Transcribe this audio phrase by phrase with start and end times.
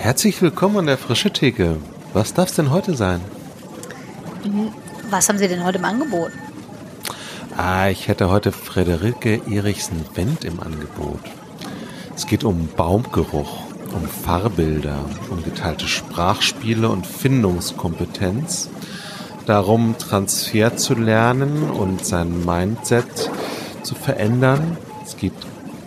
[0.00, 1.76] Herzlich willkommen an der Frische Theke.
[2.14, 3.20] Was darf es denn heute sein?
[5.10, 6.30] Was haben Sie denn heute im Angebot?
[7.54, 11.20] Ah, ich hätte heute Frederike Erichsen-Wendt im Angebot.
[12.16, 13.58] Es geht um Baumgeruch,
[13.94, 18.70] um Fahrbilder, um geteilte Sprachspiele und Findungskompetenz.
[19.44, 23.30] Darum, Transfer zu lernen und sein Mindset
[23.82, 24.78] zu verändern.
[25.04, 25.34] Es geht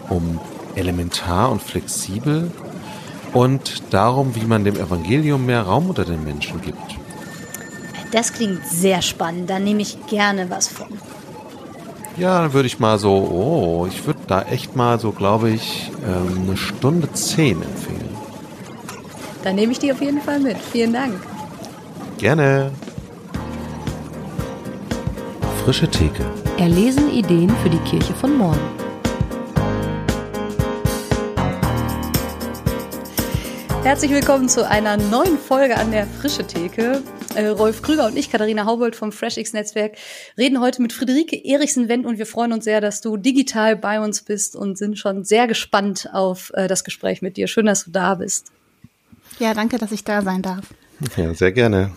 [0.08, 0.40] um
[0.76, 2.52] elementar und flexibel
[3.34, 6.78] und darum, wie man dem Evangelium mehr Raum unter den Menschen gibt.
[8.12, 9.50] Das klingt sehr spannend.
[9.50, 10.88] Da nehme ich gerne was von.
[12.16, 15.92] Ja, dann würde ich mal so, oh, ich würde da echt mal so, glaube ich,
[16.06, 18.16] ähm, eine Stunde zehn empfehlen.
[19.44, 20.58] Dann nehme ich die auf jeden Fall mit.
[20.58, 21.20] Vielen Dank.
[22.20, 22.72] Gerne.
[25.64, 26.24] Frische Theke.
[26.58, 28.73] Erlesen Ideen für die Kirche von morgen.
[33.84, 37.04] Herzlich willkommen zu einer neuen Folge an der Frische Theke.
[37.36, 39.98] Äh, Rolf Krüger und ich, Katharina Haubold vom FreshX-Netzwerk,
[40.38, 44.22] reden heute mit Friederike Erichsen-Wendt und wir freuen uns sehr, dass du digital bei uns
[44.22, 47.48] bist und sind schon sehr gespannt auf äh, das Gespräch mit dir.
[47.48, 48.54] Schön, dass du da bist.
[49.38, 50.64] Ja, danke, dass ich da sein darf.
[51.18, 51.92] Ja, sehr gerne.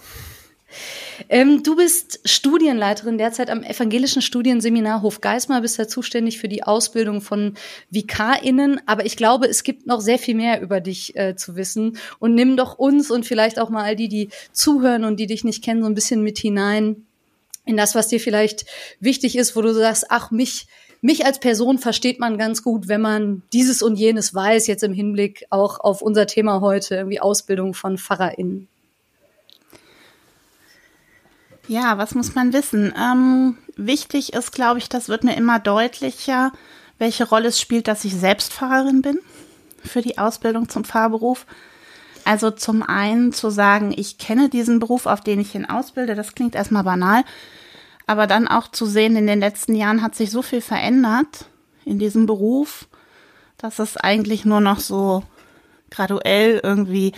[1.28, 7.20] Ähm, du bist Studienleiterin derzeit am Evangelischen Studienseminar Hofgeismar, bist ja zuständig für die Ausbildung
[7.20, 7.54] von
[7.90, 11.98] VikarInnen, aber ich glaube, es gibt noch sehr viel mehr über dich äh, zu wissen
[12.18, 15.44] und nimm doch uns und vielleicht auch mal all die, die zuhören und die dich
[15.44, 17.06] nicht kennen, so ein bisschen mit hinein
[17.66, 18.64] in das, was dir vielleicht
[19.00, 20.66] wichtig ist, wo du sagst, ach, mich,
[21.02, 24.92] mich als Person versteht man ganz gut, wenn man dieses und jenes weiß, jetzt im
[24.92, 28.68] Hinblick auch auf unser Thema heute, irgendwie Ausbildung von PfarrerInnen.
[31.68, 32.94] Ja, was muss man wissen?
[32.96, 36.52] Ähm, wichtig ist, glaube ich, das wird mir immer deutlicher,
[36.98, 39.18] welche Rolle es spielt, dass ich selbst Pfarrerin bin
[39.84, 41.44] für die Ausbildung zum Pfarrberuf.
[42.24, 46.34] Also zum einen zu sagen, ich kenne diesen Beruf, auf den ich hin ausbilde, das
[46.34, 47.24] klingt erstmal banal,
[48.06, 51.46] aber dann auch zu sehen, in den letzten Jahren hat sich so viel verändert
[51.84, 52.86] in diesem Beruf,
[53.58, 55.22] dass es eigentlich nur noch so
[55.90, 57.12] graduell irgendwie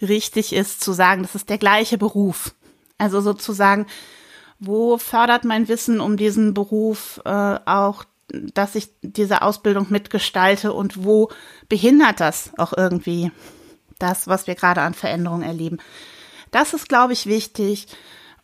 [0.00, 2.54] richtig ist zu sagen, das ist der gleiche Beruf.
[3.02, 3.86] Also sozusagen,
[4.60, 11.04] wo fördert mein Wissen um diesen Beruf äh, auch, dass ich diese Ausbildung mitgestalte und
[11.04, 11.28] wo
[11.68, 13.32] behindert das auch irgendwie
[13.98, 15.78] das, was wir gerade an Veränderungen erleben.
[16.52, 17.88] Das ist, glaube ich, wichtig.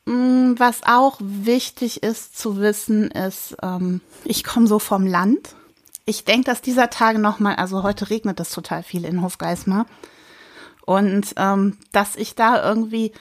[0.07, 5.55] Mm, was auch wichtig ist zu wissen, ist, ähm, ich komme so vom Land.
[6.05, 9.87] Ich denke, dass dieser Tage nochmal, also heute regnet es total viel in Hofgeismar.
[10.85, 13.13] Und ähm, dass ich da irgendwie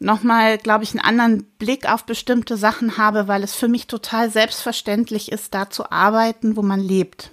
[0.00, 4.30] nochmal, glaube ich, einen anderen Blick auf bestimmte Sachen habe, weil es für mich total
[4.30, 7.30] selbstverständlich ist, da zu arbeiten, wo man lebt.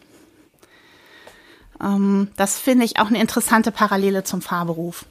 [1.81, 5.05] Ähm, das finde ich auch eine interessante Parallele zum Fahrberuf.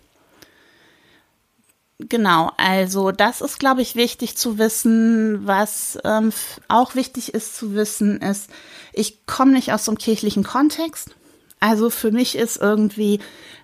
[1.98, 5.46] Genau, also das ist, glaube ich, wichtig zu wissen.
[5.46, 6.30] Was ähm,
[6.68, 8.50] auch wichtig ist zu wissen, ist,
[8.92, 11.10] ich komme nicht aus so einem kirchlichen Kontext.
[11.58, 13.20] Also für mich ist irgendwie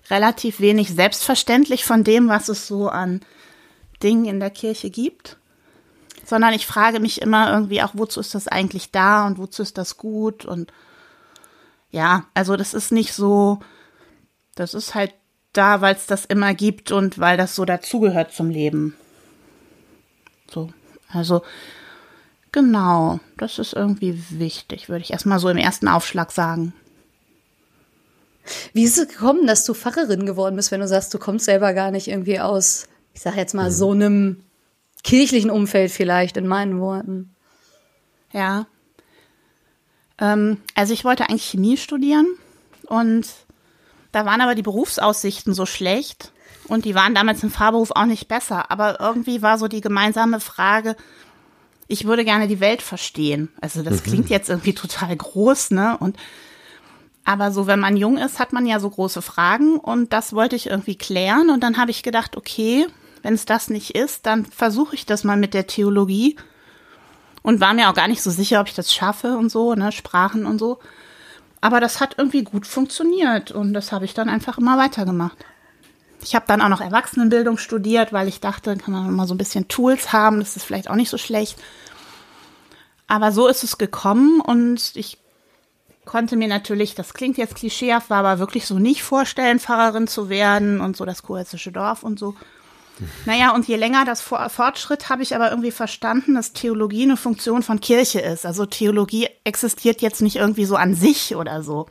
[0.08, 3.20] relativ wenig selbstverständlich von dem, was es so an
[4.02, 5.36] Ding in der Kirche gibt,
[6.24, 9.78] sondern ich frage mich immer irgendwie auch, wozu ist das eigentlich da und wozu ist
[9.78, 10.72] das gut und
[11.90, 13.60] ja, also das ist nicht so,
[14.54, 15.12] das ist halt
[15.52, 18.96] da, weil es das immer gibt und weil das so dazugehört zum Leben.
[20.50, 20.70] So,
[21.08, 21.42] also
[22.50, 26.72] genau, das ist irgendwie wichtig, würde ich erstmal so im ersten Aufschlag sagen.
[28.72, 31.74] Wie ist es gekommen, dass du Pfarrerin geworden bist, wenn du sagst, du kommst selber
[31.74, 33.74] gar nicht irgendwie aus ich sage jetzt mal, mhm.
[33.74, 34.44] so einem
[35.04, 37.34] kirchlichen Umfeld vielleicht in meinen Worten.
[38.32, 38.66] Ja.
[40.18, 42.26] Ähm, also ich wollte eigentlich Chemie studieren
[42.86, 43.26] und
[44.12, 46.32] da waren aber die Berufsaussichten so schlecht
[46.68, 48.70] und die waren damals im Fahrberuf auch nicht besser.
[48.70, 50.96] Aber irgendwie war so die gemeinsame Frage,
[51.88, 53.50] ich würde gerne die Welt verstehen.
[53.60, 54.02] Also das mhm.
[54.04, 55.96] klingt jetzt irgendwie total groß, ne?
[55.98, 56.16] Und
[57.24, 60.56] aber so, wenn man jung ist, hat man ja so große Fragen und das wollte
[60.56, 61.50] ich irgendwie klären.
[61.50, 62.86] Und dann habe ich gedacht, okay,
[63.22, 66.36] wenn es das nicht ist, dann versuche ich das mal mit der Theologie
[67.42, 69.92] und war mir auch gar nicht so sicher, ob ich das schaffe und so, ne,
[69.92, 70.78] Sprachen und so.
[71.60, 75.38] Aber das hat irgendwie gut funktioniert und das habe ich dann einfach immer weitergemacht.
[76.24, 79.38] Ich habe dann auch noch Erwachsenenbildung studiert, weil ich dachte, kann man mal so ein
[79.38, 81.58] bisschen Tools haben, das ist vielleicht auch nicht so schlecht.
[83.08, 85.18] Aber so ist es gekommen und ich
[86.04, 90.28] konnte mir natürlich, das klingt jetzt klischeehaft, war aber wirklich so nicht vorstellen, Pfarrerin zu
[90.28, 92.34] werden und so das kurhessische Dorf und so.
[93.26, 97.62] Naja, und je länger das Fortschritt, habe ich aber irgendwie verstanden, dass Theologie eine Funktion
[97.62, 98.46] von Kirche ist.
[98.46, 101.86] Also Theologie existiert jetzt nicht irgendwie so an sich oder so.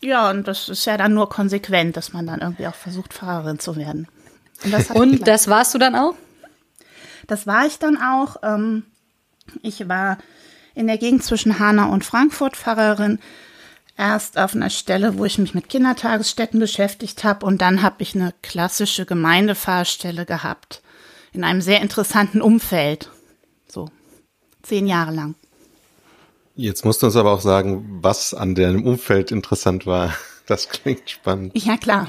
[0.00, 3.60] Ja, und das ist ja dann nur konsequent, dass man dann irgendwie auch versucht, Pfarrerin
[3.60, 4.08] zu werden.
[4.64, 6.14] Und das, und das warst du dann auch?
[7.28, 8.36] Das war ich dann auch.
[8.42, 8.84] Ähm,
[9.62, 10.18] ich war
[10.74, 13.20] in der Gegend zwischen Hanau und Frankfurt Pfarrerin.
[13.96, 18.14] Erst auf einer Stelle, wo ich mich mit Kindertagesstätten beschäftigt habe und dann habe ich
[18.14, 20.82] eine klassische Gemeindefahrstelle gehabt
[21.32, 23.10] in einem sehr interessanten Umfeld.
[23.68, 23.88] So
[24.62, 25.34] zehn Jahre lang.
[26.54, 30.14] Jetzt musst du uns aber auch sagen, was an deinem Umfeld interessant war.
[30.46, 31.52] Das klingt spannend.
[31.54, 32.08] Ja, klar.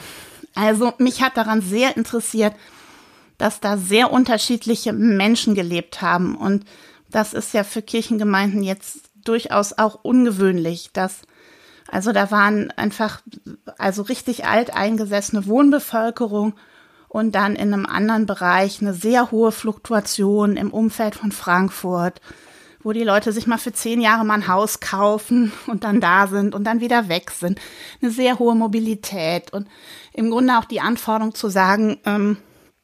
[0.56, 2.56] Also mich hat daran sehr interessiert,
[3.38, 6.36] dass da sehr unterschiedliche Menschen gelebt haben.
[6.36, 6.66] Und
[7.12, 11.22] das ist ja für Kirchengemeinden jetzt durchaus auch ungewöhnlich, dass
[11.94, 13.22] also da waren einfach
[13.78, 16.56] also richtig alt eingesessene Wohnbevölkerung
[17.08, 22.20] und dann in einem anderen Bereich eine sehr hohe Fluktuation im Umfeld von Frankfurt
[22.86, 26.28] wo die Leute sich mal für zehn Jahre mal ein Haus kaufen und dann da
[26.28, 27.62] sind und dann wieder weg sind.
[28.02, 29.70] Eine sehr hohe Mobilität und
[30.12, 32.36] im Grunde auch die Anforderung zu sagen, ähm,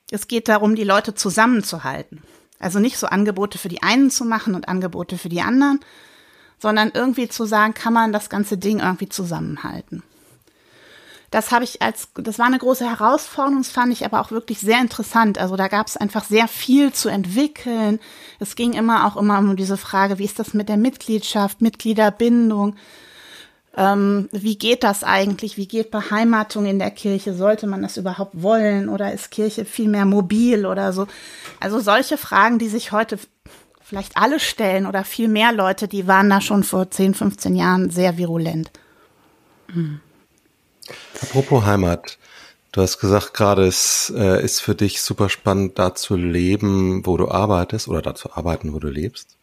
[0.09, 2.23] es geht darum, die Leute zusammenzuhalten.
[2.59, 5.81] Also nicht so Angebote für die einen zu machen und Angebote für die anderen,
[6.59, 10.03] sondern irgendwie zu sagen, kann man das ganze Ding irgendwie zusammenhalten
[11.31, 14.59] das habe ich als, das war eine große Herausforderung, das fand ich aber auch wirklich
[14.59, 15.37] sehr interessant.
[15.37, 17.99] Also da gab es einfach sehr viel zu entwickeln.
[18.39, 22.75] Es ging immer auch immer um diese Frage, wie ist das mit der Mitgliedschaft, Mitgliederbindung?
[23.77, 25.55] Ähm, wie geht das eigentlich?
[25.55, 27.35] Wie geht Beheimatung in der Kirche?
[27.35, 28.89] Sollte man das überhaupt wollen?
[28.89, 31.05] Oder ist Kirche viel mehr mobil oder so?
[31.59, 33.19] Also solche Fragen, die sich heute
[33.89, 37.89] vielleicht alle stellen oder viel mehr Leute, die waren da schon vor 10, 15 Jahren
[37.89, 38.69] sehr virulent.
[39.73, 39.99] Mhm.
[41.21, 42.19] Apropos Heimat.
[42.71, 47.17] Du hast gesagt gerade, es äh, ist für dich super spannend, da zu leben, wo
[47.17, 49.35] du arbeitest oder da zu arbeiten, wo du lebst.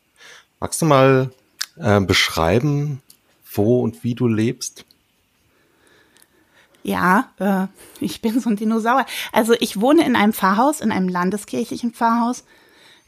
[0.61, 1.33] Magst du mal
[1.77, 3.03] äh, beschreiben,
[3.53, 4.85] wo und wie du lebst?
[6.85, 7.67] Ja, äh,
[8.01, 9.07] ich bin so ein Dinosaurier.
[9.33, 12.45] Also ich wohne in einem Pfarrhaus, in einem landeskirchlichen Pfarrhaus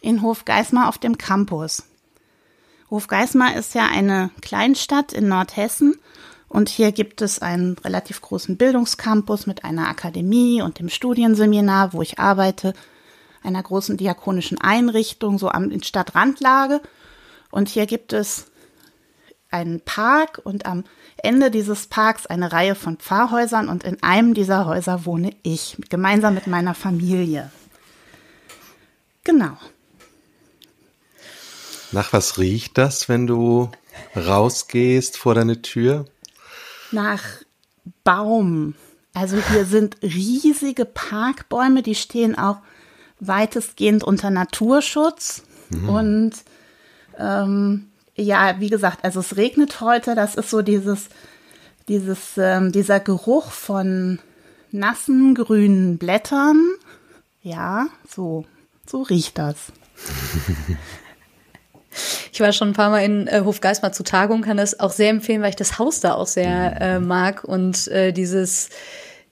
[0.01, 1.85] in Hofgeismar auf dem Campus.
[2.91, 5.97] Hofgeismar ist ja eine Kleinstadt in Nordhessen
[6.49, 12.01] und hier gibt es einen relativ großen Bildungscampus mit einer Akademie und dem Studienseminar, wo
[12.01, 12.73] ich arbeite,
[13.43, 16.81] einer großen diakonischen Einrichtung, so am in Stadtrandlage.
[17.51, 18.47] Und hier gibt es
[19.51, 20.85] einen Park und am
[21.17, 26.35] Ende dieses Parks eine Reihe von Pfarrhäusern und in einem dieser Häuser wohne ich, gemeinsam
[26.35, 27.51] mit meiner Familie.
[29.25, 29.57] Genau.
[31.93, 33.71] Nach was riecht das, wenn du
[34.15, 36.05] rausgehst vor deine Tür?
[36.93, 37.23] nach
[38.05, 38.75] Baum.
[39.15, 42.59] Also hier sind riesige Parkbäume, die stehen auch
[43.21, 45.43] weitestgehend unter Naturschutz.
[45.71, 45.89] Mhm.
[45.89, 46.33] Und
[47.19, 51.09] ähm, ja, wie gesagt, also es regnet heute, das ist so dieses,
[51.89, 54.19] dieses, ähm, dieser Geruch von
[54.71, 56.63] nassen grünen Blättern.
[57.43, 58.45] Ja, so,
[58.87, 59.57] so riecht das.
[62.33, 65.11] Ich war schon ein paar Mal in äh, Hofgeismar zu Tagung, kann das auch sehr
[65.11, 68.71] empfehlen, weil ich das Haus da auch sehr äh, mag und äh, dieses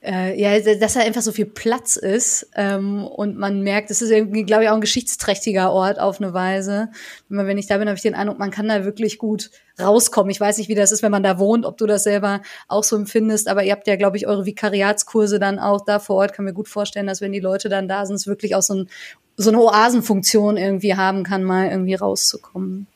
[0.06, 4.10] äh, ja, dass da einfach so viel Platz ist ähm, und man merkt, es ist
[4.10, 6.90] irgendwie, glaube ich, auch ein geschichtsträchtiger Ort auf eine Weise.
[7.28, 10.30] Immer wenn ich da bin, habe ich den Eindruck, man kann da wirklich gut rauskommen.
[10.30, 12.84] Ich weiß nicht, wie das ist, wenn man da wohnt, ob du das selber auch
[12.84, 16.32] so empfindest, aber ihr habt ja, glaube ich, eure Vikariatskurse dann auch da vor Ort.
[16.34, 18.74] Kann mir gut vorstellen, dass wenn die Leute dann da sind, es wirklich auch so,
[18.74, 18.88] ein,
[19.36, 22.86] so eine Oasenfunktion irgendwie haben kann, mal irgendwie rauszukommen.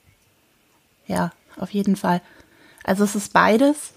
[1.07, 2.23] Ja, auf jeden Fall.
[2.85, 3.93] Also es ist beides.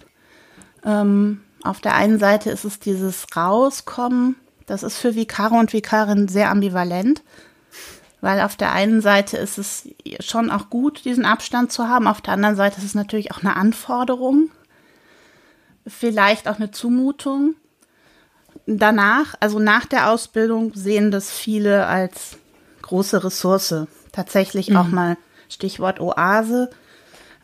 [0.85, 4.35] Ähm auf der einen Seite ist es dieses Rauskommen,
[4.65, 7.23] das ist für Vikare und Vikarinnen sehr ambivalent,
[8.19, 9.87] weil auf der einen Seite ist es
[10.19, 13.39] schon auch gut, diesen Abstand zu haben, auf der anderen Seite ist es natürlich auch
[13.39, 14.49] eine Anforderung,
[15.87, 17.55] vielleicht auch eine Zumutung.
[18.65, 22.37] Danach, also nach der Ausbildung, sehen das viele als
[22.81, 23.87] große Ressource.
[24.11, 24.77] Tatsächlich mhm.
[24.77, 25.17] auch mal
[25.49, 26.69] Stichwort Oase.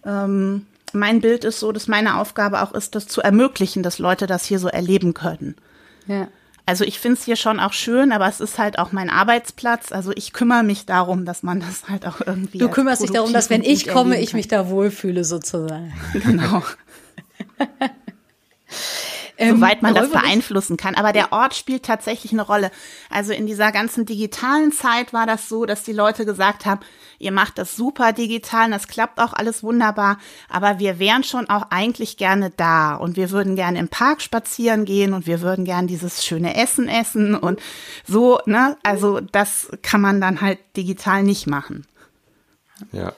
[0.05, 4.27] Ähm, mein Bild ist so, dass meine Aufgabe auch ist, das zu ermöglichen, dass Leute
[4.27, 5.55] das hier so erleben können.
[6.07, 6.27] Ja.
[6.65, 9.91] Also ich finde es hier schon auch schön, aber es ist halt auch mein Arbeitsplatz.
[9.91, 12.59] Also ich kümmere mich darum, dass man das halt auch irgendwie.
[12.59, 15.91] Du kümmerst dich darum, dass wenn ich komme, ich mich da wohlfühle sozusagen.
[16.13, 16.61] Genau.
[19.39, 20.96] ähm, soweit man das beeinflussen kann.
[20.96, 22.72] Aber der Ort spielt tatsächlich eine Rolle.
[23.10, 26.81] Also in dieser ganzen digitalen Zeit war das so, dass die Leute gesagt haben,
[27.17, 30.17] ihr macht das super digital, und das klappt auch alles wunderbar,
[30.50, 34.86] aber wir wären schon auch eigentlich gerne da und wir würden gerne im Park spazieren
[34.86, 37.60] gehen und wir würden gerne dieses schöne Essen essen und
[38.08, 38.77] so, ne?
[38.84, 41.86] Also das kann man dann halt digital nicht machen.
[42.91, 43.13] Ja.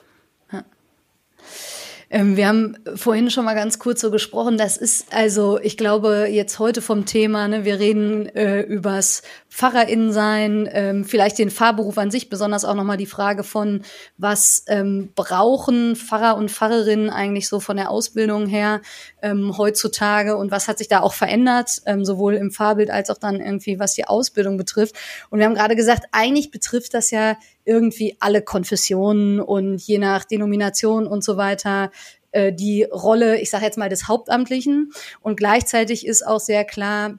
[2.12, 4.58] Ähm, wir haben vorhin schon mal ganz kurz so gesprochen.
[4.58, 10.12] Das ist also, ich glaube, jetzt heute vom Thema, ne, wir reden äh, übers PfarrerInnen
[10.12, 13.80] sein, ähm, vielleicht den Fahrberuf an sich, besonders auch nochmal die Frage von,
[14.18, 18.82] was ähm, brauchen Pfarrer und Pfarrerinnen eigentlich so von der Ausbildung her
[19.22, 23.18] ähm, heutzutage und was hat sich da auch verändert, ähm, sowohl im Fahrbild als auch
[23.18, 24.96] dann irgendwie, was die Ausbildung betrifft.
[25.30, 30.24] Und wir haben gerade gesagt, eigentlich betrifft das ja irgendwie alle Konfessionen und je nach
[30.24, 31.90] Denomination und so weiter
[32.32, 34.92] äh, die Rolle, ich sage jetzt mal, des Hauptamtlichen.
[35.20, 37.18] Und gleichzeitig ist auch sehr klar,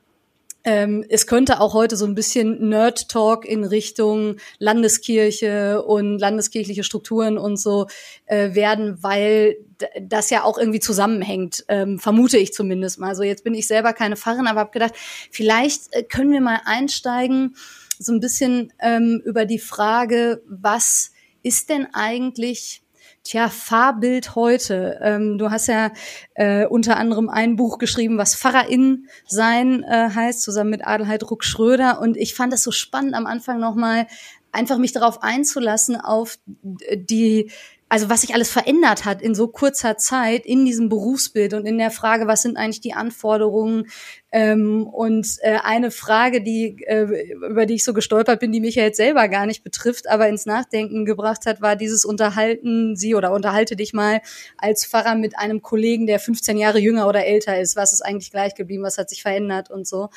[0.65, 7.37] ähm, es könnte auch heute so ein bisschen Nerd-Talk in Richtung Landeskirche und landeskirchliche Strukturen
[7.37, 7.87] und so
[8.27, 9.57] äh, werden, weil
[10.01, 13.09] das ja auch irgendwie zusammenhängt, ähm, vermute ich zumindest mal.
[13.09, 14.93] Also jetzt bin ich selber keine Pfarrerin, aber habe gedacht,
[15.31, 17.55] vielleicht äh, können wir mal einsteigen
[18.03, 22.83] so ein bisschen ähm, über die Frage, was ist denn eigentlich
[23.25, 24.99] Tja, Fahrbild heute.
[25.01, 25.91] Ähm, du hast ja
[26.33, 32.01] äh, unter anderem ein Buch geschrieben, was Pfarrerin sein äh, heißt, zusammen mit Adelheid Ruck-Schröder.
[32.01, 34.07] Und ich fand das so spannend am Anfang nochmal,
[34.51, 37.49] einfach mich darauf einzulassen, auf die
[37.93, 41.77] also was sich alles verändert hat in so kurzer Zeit in diesem Berufsbild und in
[41.77, 43.85] der Frage, was sind eigentlich die Anforderungen?
[44.31, 48.73] Ähm, und äh, eine Frage, die äh, über die ich so gestolpert bin, die mich
[48.73, 53.13] ja jetzt selber gar nicht betrifft, aber ins Nachdenken gebracht hat, war dieses Unterhalten Sie
[53.13, 54.21] oder unterhalte dich mal
[54.57, 57.75] als Pfarrer mit einem Kollegen, der 15 Jahre jünger oder älter ist.
[57.75, 58.81] Was ist eigentlich gleich geblieben?
[58.81, 60.09] Was hat sich verändert und so?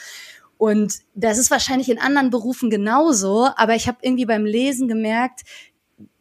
[0.56, 5.42] Und das ist wahrscheinlich in anderen Berufen genauso, aber ich habe irgendwie beim Lesen gemerkt,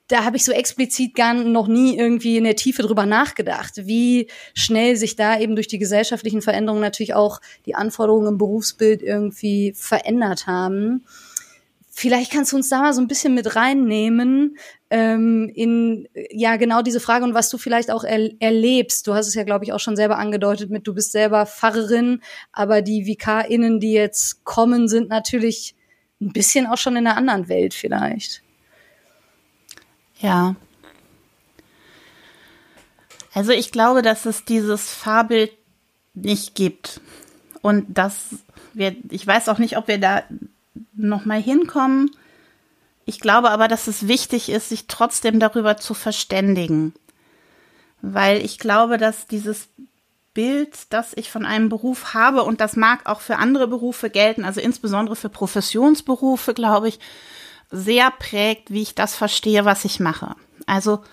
[0.08, 4.28] da habe ich so explizit gar noch nie irgendwie in der Tiefe drüber nachgedacht, wie
[4.54, 9.74] schnell sich da eben durch die gesellschaftlichen Veränderungen natürlich auch die Anforderungen im Berufsbild irgendwie
[9.76, 11.06] verändert haben.
[11.90, 14.58] Vielleicht kannst du uns da mal so ein bisschen mit reinnehmen
[14.90, 19.08] ähm, in ja genau diese Frage und was du vielleicht auch er erlebst.
[19.08, 22.22] Du hast es ja, glaube ich, auch schon selber angedeutet mit, du bist selber Pfarrerin,
[22.52, 25.74] aber die VikarInnen, die jetzt kommen, sind natürlich
[26.22, 28.45] ein bisschen auch schon in einer anderen Welt vielleicht.
[30.20, 30.56] Ja.
[33.34, 35.52] Also ich glaube, dass es dieses Fahrbild
[36.14, 37.02] nicht gibt.
[37.62, 38.28] Und dass
[38.74, 40.24] wir, ich weiß auch nicht, ob wir da
[40.94, 42.12] nochmal hinkommen.
[43.06, 46.94] Ich glaube aber, dass es wichtig ist, sich trotzdem darüber zu verständigen.
[48.02, 49.68] Weil ich glaube, dass dieses
[50.34, 54.44] Bild, das ich von einem Beruf habe, und das mag auch für andere Berufe gelten,
[54.44, 57.00] also insbesondere für Professionsberufe, glaube ich,
[57.72, 60.36] sehr prägt, wie ich das verstehe, was ich mache.
[60.66, 61.04] Also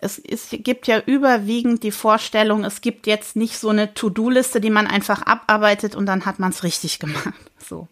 [0.00, 4.70] es, es gibt ja überwiegend die Vorstellung, es gibt jetzt nicht so eine To-Do-Liste, die
[4.70, 7.34] man einfach abarbeitet und dann hat man es richtig gemacht.
[7.58, 7.88] So.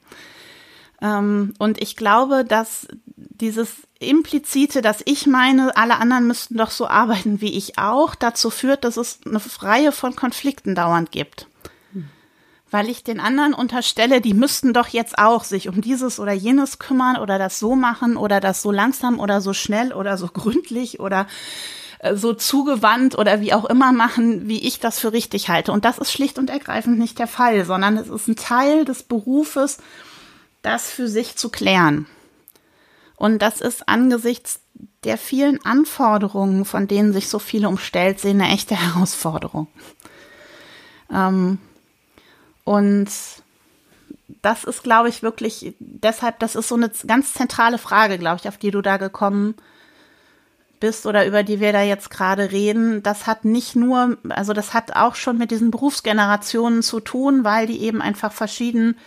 [1.03, 6.87] Ähm, und ich glaube, dass dieses implizite, dass ich meine, alle anderen müssten doch so
[6.87, 11.49] arbeiten wie ich auch, dazu führt, dass es eine Reihe von Konflikten dauernd gibt
[12.71, 16.79] weil ich den anderen unterstelle, die müssten doch jetzt auch sich um dieses oder jenes
[16.79, 20.99] kümmern oder das so machen oder das so langsam oder so schnell oder so gründlich
[21.01, 21.27] oder
[22.01, 25.73] äh, so zugewandt oder wie auch immer machen, wie ich das für richtig halte.
[25.73, 29.05] Und das ist schlicht und ergreifend nicht der Fall, sondern es ist ein Teil des
[29.05, 29.79] Berufes,
[30.63, 32.07] das für sich zu klären.
[33.17, 34.61] Und das ist angesichts
[35.05, 39.69] der vielen Anforderungen, von denen sich so viele umstellt sehen, eine echte Herausforderung.
[41.11, 41.59] Ähm,
[42.67, 43.09] und
[44.43, 48.49] das ist, glaube ich, wirklich, deshalb, das ist so eine ganz zentrale Frage, glaube ich,
[48.49, 49.55] auf die du da gekommen
[50.81, 53.05] bist oder über die wir da jetzt gerade reden.
[53.05, 57.69] Das hat nicht nur, also das hat auch schon mit diesen Berufsgenerationen zu tun, weil
[57.69, 58.99] die eben einfach verschieden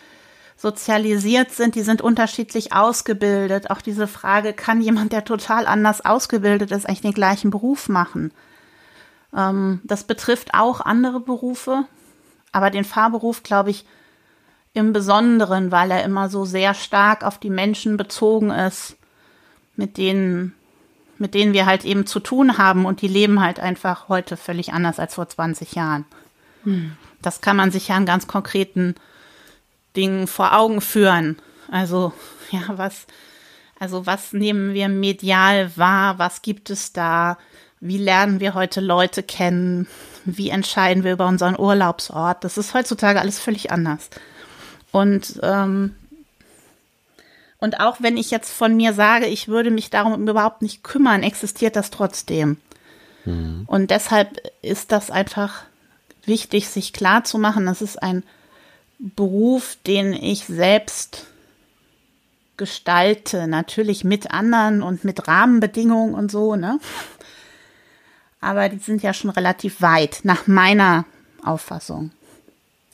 [0.56, 3.72] sozialisiert sind, die sind unterschiedlich ausgebildet.
[3.72, 8.32] Auch diese Frage, kann jemand, der total anders ausgebildet ist, eigentlich den gleichen Beruf machen?
[9.36, 11.84] Ähm, das betrifft auch andere Berufe,
[12.52, 13.86] aber den Fahrberuf, glaube ich,
[14.74, 18.98] im Besonderen, weil er immer so sehr stark auf die Menschen bezogen ist,
[19.76, 20.54] mit denen,
[21.18, 24.74] mit denen wir halt eben zu tun haben und die leben halt einfach heute völlig
[24.74, 26.06] anders als vor 20 Jahren.
[26.64, 26.96] Hm.
[27.22, 28.96] Das kann man sich ja an ganz konkreten
[29.96, 31.38] Dingen vor Augen führen.
[31.72, 32.14] Also,
[32.52, 33.08] ja, was,
[33.80, 36.20] also was nehmen wir medial wahr?
[36.20, 37.38] Was gibt es da?
[37.80, 39.88] Wie lernen wir heute Leute kennen?
[40.38, 42.44] Wie entscheiden wir über unseren Urlaubsort?
[42.44, 44.10] Das ist heutzutage alles völlig anders.
[44.92, 45.96] Und, ähm,
[47.60, 51.24] und auch wenn ich jetzt von mir sage, ich würde mich darum überhaupt nicht kümmern,
[51.24, 52.58] existiert das trotzdem.
[53.26, 53.64] Mhm.
[53.68, 55.64] Und deshalb ist das einfach
[56.26, 58.24] wichtig, sich klar zu machen, das ist ein
[59.00, 61.26] Beruf, den ich selbst
[62.58, 66.80] gestalte, natürlich mit anderen und mit Rahmenbedingungen und so, ne?
[68.42, 71.06] Aber die sind ja schon relativ weit, nach meiner
[71.44, 72.12] Auffassung.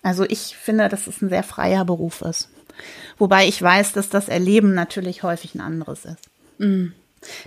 [0.02, 2.50] Also ich finde, dass es ein sehr freier Beruf ist.
[3.18, 6.30] Wobei ich weiß, dass das Erleben natürlich häufig ein anderes ist.
[6.60, 6.88] Mm.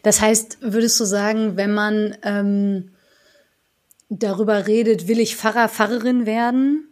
[0.02, 2.90] Das heißt, würdest du sagen, wenn man ähm,
[4.08, 6.88] darüber redet, will ich Pfarrer, Pfarrerin werden?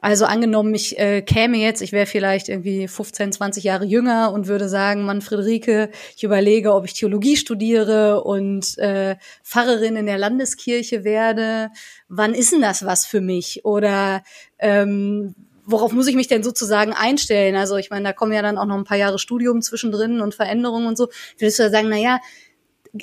[0.00, 4.46] Also angenommen, ich äh, käme jetzt, ich wäre vielleicht irgendwie 15, 20 Jahre jünger und
[4.46, 10.16] würde sagen, Mann, Friederike, ich überlege, ob ich Theologie studiere und äh, Pfarrerin in der
[10.16, 11.70] Landeskirche werde.
[12.08, 13.64] Wann ist denn das was für mich?
[13.64, 14.22] Oder
[14.60, 17.56] ähm, worauf muss ich mich denn sozusagen einstellen?
[17.56, 20.32] Also ich meine, da kommen ja dann auch noch ein paar Jahre Studium zwischendrin und
[20.32, 21.08] Veränderungen und so.
[21.38, 22.20] Würdest du ja sagen, na ja,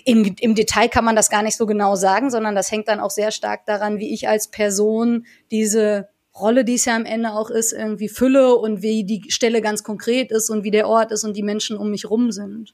[0.06, 3.02] im, im Detail kann man das gar nicht so genau sagen, sondern das hängt dann
[3.02, 7.32] auch sehr stark daran, wie ich als Person diese Rolle, die es ja am Ende
[7.32, 11.12] auch ist, irgendwie fülle und wie die Stelle ganz konkret ist und wie der Ort
[11.12, 12.74] ist und die Menschen um mich rum sind.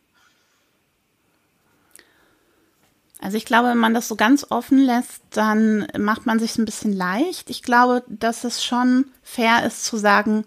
[3.21, 6.65] Also ich glaube, wenn man das so ganz offen lässt, dann macht man sich ein
[6.65, 7.51] bisschen leicht.
[7.51, 10.43] Ich glaube, dass es schon fair ist zu sagen,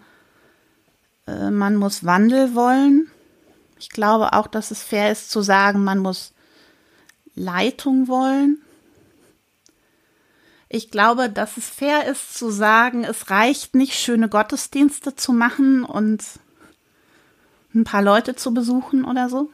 [1.29, 3.09] äh, man muss Wandel wollen.
[3.79, 6.33] Ich glaube auch, dass es fair ist zu sagen, man muss
[7.37, 8.64] Leitung wollen.
[10.75, 15.85] Ich glaube, dass es fair ist zu sagen, es reicht nicht, schöne Gottesdienste zu machen
[15.85, 16.25] und
[17.73, 19.53] ein paar Leute zu besuchen oder so.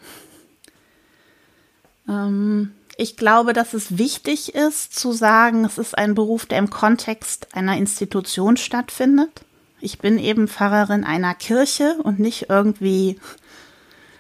[2.09, 6.71] Ähm, ich glaube, dass es wichtig ist zu sagen, es ist ein Beruf, der im
[6.71, 9.43] Kontext einer Institution stattfindet.
[9.83, 13.21] Ich bin eben Pfarrerin einer Kirche und nicht irgendwie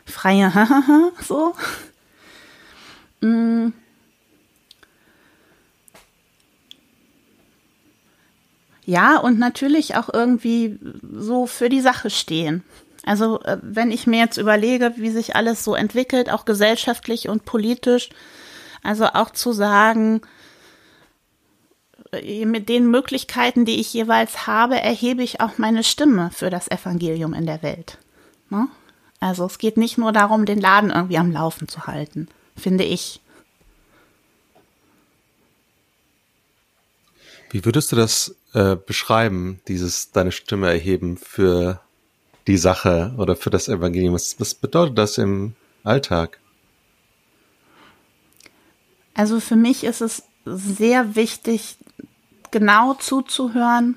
[0.04, 0.52] freie
[1.26, 1.54] so.
[3.23, 3.73] Mm.
[8.90, 10.80] Ja, und natürlich auch irgendwie
[11.12, 12.64] so für die Sache stehen.
[13.06, 17.44] Also äh, wenn ich mir jetzt überlege, wie sich alles so entwickelt, auch gesellschaftlich und
[17.44, 18.09] politisch,
[18.82, 20.23] also auch zu sagen,
[22.11, 26.68] äh, mit den Möglichkeiten, die ich jeweils habe, erhebe ich auch meine Stimme für das
[26.68, 27.97] Evangelium in der Welt.
[28.49, 28.66] Ne?
[29.20, 32.26] Also es geht nicht nur darum, den Laden irgendwie am Laufen zu halten,
[32.57, 33.20] finde ich.
[37.50, 41.80] Wie würdest du das äh, beschreiben, dieses deine Stimme erheben für
[42.46, 44.14] die Sache oder für das Evangelium?
[44.14, 46.38] Was, was bedeutet das im Alltag?
[49.14, 51.76] Also für mich ist es sehr wichtig,
[52.52, 53.96] genau zuzuhören,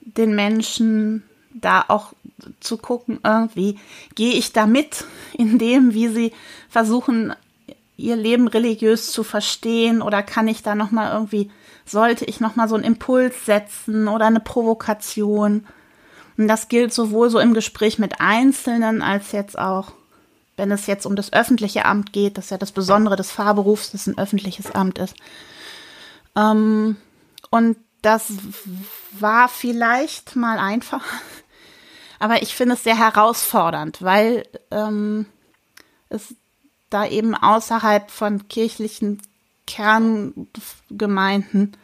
[0.00, 1.22] den Menschen
[1.54, 2.12] da auch
[2.60, 3.78] zu gucken, irgendwie
[4.14, 6.32] gehe ich da mit in dem, wie sie
[6.68, 7.34] versuchen,
[7.96, 11.50] ihr Leben religiös zu verstehen oder kann ich da noch mal irgendwie
[11.84, 15.66] sollte ich noch mal so einen Impuls setzen oder eine Provokation
[16.36, 19.92] und das gilt sowohl so im Gespräch mit Einzelnen als jetzt auch
[20.56, 23.92] wenn es jetzt um das öffentliche Amt geht, das ist ja das Besondere des Fahrberufs,
[23.92, 25.14] dass ein öffentliches Amt ist.
[26.34, 26.96] Ähm,
[27.50, 28.32] und das
[29.12, 31.04] war vielleicht mal einfach,
[32.18, 35.26] aber ich finde es sehr herausfordernd, weil ähm,
[36.08, 36.34] es
[36.90, 39.22] da eben außerhalb von kirchlichen
[39.66, 41.76] Kerngemeinden,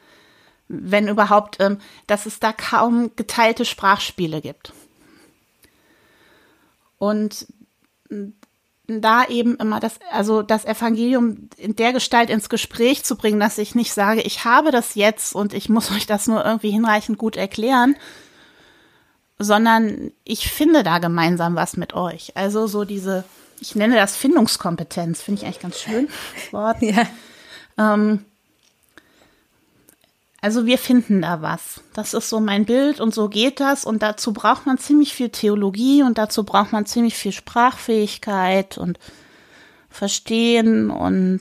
[0.69, 4.73] wenn überhaupt, ähm, dass es da kaum geteilte Sprachspiele gibt.
[6.99, 7.47] Und
[8.87, 13.59] da eben immer das, also das Evangelium in der Gestalt ins Gespräch zu bringen, dass
[13.59, 17.19] ich nicht sage, ich habe das jetzt und ich muss euch das nur irgendwie hinreichend
[17.19, 17.97] gut erklären,
[19.38, 22.37] sondern ich finde da gemeinsam was mit euch.
[22.37, 23.25] Also so diese,
[23.62, 26.77] ich nenne das Findungskompetenz, finde ich eigentlich ganz schön, das Wort.
[26.83, 27.07] Ja.
[27.79, 28.25] Ähm,
[30.40, 31.81] also wir finden da was.
[31.94, 33.85] Das ist so mein Bild und so geht das.
[33.85, 38.98] Und dazu braucht man ziemlich viel Theologie und dazu braucht man ziemlich viel Sprachfähigkeit und
[39.88, 41.40] Verstehen und,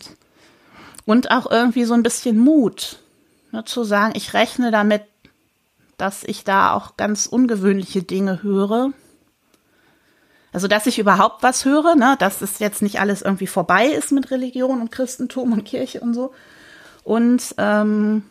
[1.06, 3.00] und auch irgendwie so ein bisschen Mut.
[3.52, 5.04] Ne, zu sagen, ich rechne damit,
[5.98, 8.92] dass ich da auch ganz ungewöhnliche Dinge höre.
[10.54, 14.12] Also, dass ich überhaupt was höre, ne, dass es jetzt nicht alles irgendwie vorbei ist
[14.12, 16.34] mit Religion und Christentum und Kirche und so.
[17.04, 18.24] Und ähm,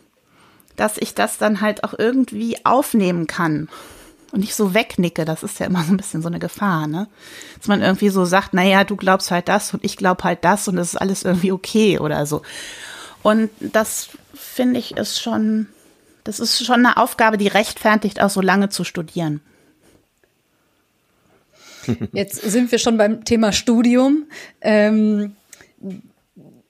[0.75, 3.69] dass ich das dann halt auch irgendwie aufnehmen kann
[4.31, 5.25] und nicht so wegnicke.
[5.25, 7.07] Das ist ja immer so ein bisschen so eine Gefahr, ne?
[7.57, 10.67] Dass man irgendwie so sagt, naja, du glaubst halt das und ich glaub halt das
[10.67, 12.41] und das ist alles irgendwie okay oder so.
[13.23, 15.67] Und das finde ich ist schon,
[16.23, 19.41] das ist schon eine Aufgabe, die rechtfertigt, auch so lange zu studieren.
[22.13, 24.25] Jetzt sind wir schon beim Thema Studium.
[24.61, 25.35] Ähm,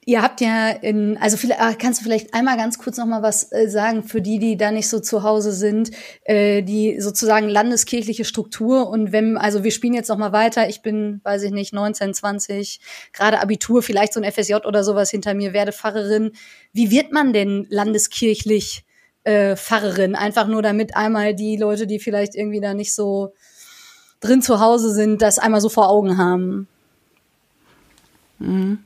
[0.04, 3.52] Ihr habt ja in, also vielleicht, kannst du vielleicht einmal ganz kurz noch mal was
[3.52, 5.91] äh, sagen für die, die da nicht so zu Hause sind,
[6.24, 10.82] äh, die sozusagen landeskirchliche Struktur und wenn, also wir spielen jetzt noch mal weiter, ich
[10.82, 12.80] bin, weiß ich nicht, 19, 20,
[13.13, 16.32] gerade Abitur, vielleicht so ein FSJ oder sowas hinter mir, werde Pfarrerin.
[16.74, 18.84] Wie wird man denn landeskirchlich
[19.24, 20.15] äh, Pfarrerin?
[20.15, 23.34] Einfach nur damit einmal die Leute, die vielleicht irgendwie da nicht so
[24.21, 26.67] drin zu Hause sind, das einmal so vor Augen haben.
[28.39, 28.79] Mhm.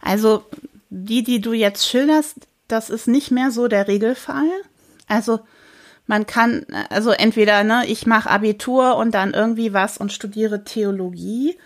[0.00, 0.44] Also
[0.88, 2.36] die, die du jetzt schilderst,
[2.68, 4.48] das ist nicht mehr so der Regelfall.
[5.06, 5.40] Also
[6.06, 11.56] man kann, also entweder, ne, ich mache Abitur und dann irgendwie was und studiere Theologie.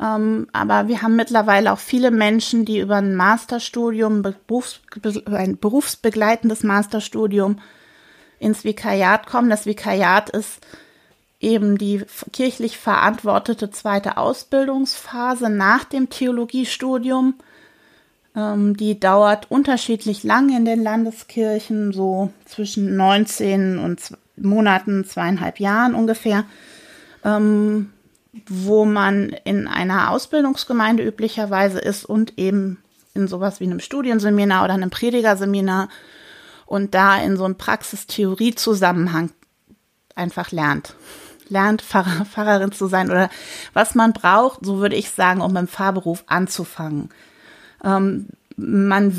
[0.00, 4.80] Ähm, aber wir haben mittlerweile auch viele Menschen, die über ein Masterstudium, Berufs,
[5.26, 7.58] ein berufsbegleitendes Masterstudium
[8.38, 9.50] ins Vikariat kommen.
[9.50, 10.60] Das Vikariat ist
[11.40, 17.34] eben die kirchlich verantwortete zweite Ausbildungsphase nach dem Theologiestudium.
[18.36, 25.94] Ähm, die dauert unterschiedlich lang in den Landeskirchen, so zwischen 19 und Monaten, zweieinhalb Jahren
[25.94, 26.44] ungefähr,
[27.24, 27.90] ähm,
[28.46, 32.82] wo man in einer Ausbildungsgemeinde üblicherweise ist und eben
[33.14, 35.88] in sowas wie einem Studienseminar oder einem Predigerseminar
[36.66, 39.30] und da in so einem Praxistheorie-Zusammenhang
[40.14, 40.94] einfach lernt.
[41.50, 43.30] Lernt, Pfarrer, Pfarrerin zu sein oder
[43.72, 47.10] was man braucht, so würde ich sagen, um im Pfarrberuf anzufangen.
[47.84, 49.16] Ähm, man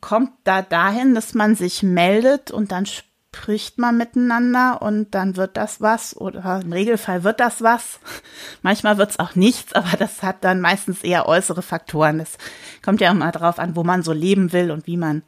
[0.00, 2.86] kommt da dahin, dass man sich meldet und dann
[3.32, 8.00] spricht man miteinander und dann wird das was oder im Regelfall wird das was.
[8.62, 12.18] Manchmal wird es auch nichts, aber das hat dann meistens eher äußere Faktoren.
[12.20, 12.38] Es
[12.82, 15.22] kommt ja immer drauf an, wo man so leben will und wie man,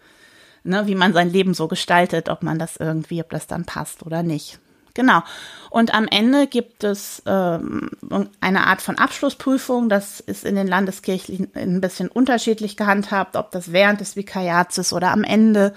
[0.64, 4.04] ne, wie man sein Leben so gestaltet, ob man das irgendwie, ob das dann passt
[4.04, 4.58] oder nicht.
[4.94, 5.22] Genau.
[5.70, 7.90] Und am Ende gibt es ähm,
[8.40, 9.88] eine Art von Abschlussprüfung.
[9.88, 14.92] Das ist in den Landeskirchen ein bisschen unterschiedlich gehandhabt, ob das während des Vikariats ist
[14.92, 15.72] oder am Ende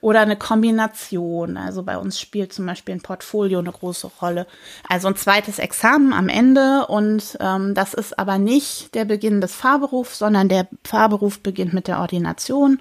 [0.00, 1.56] oder eine Kombination.
[1.56, 4.46] Also bei uns spielt zum Beispiel ein Portfolio eine große Rolle.
[4.88, 9.56] Also ein zweites Examen am Ende und ähm, das ist aber nicht der Beginn des
[9.56, 12.80] Fahrberufs, sondern der Fahrberuf beginnt mit der Ordination.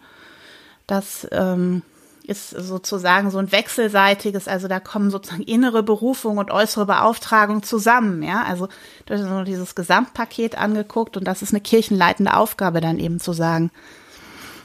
[0.86, 1.82] Das ähm,
[2.28, 8.24] ist sozusagen so ein wechselseitiges, also da kommen sozusagen innere Berufung und äußere Beauftragung zusammen,
[8.24, 8.44] ja.
[8.44, 8.68] Also
[9.06, 13.34] du hast so dieses Gesamtpaket angeguckt und das ist eine kirchenleitende Aufgabe dann eben zu
[13.34, 13.72] sagen,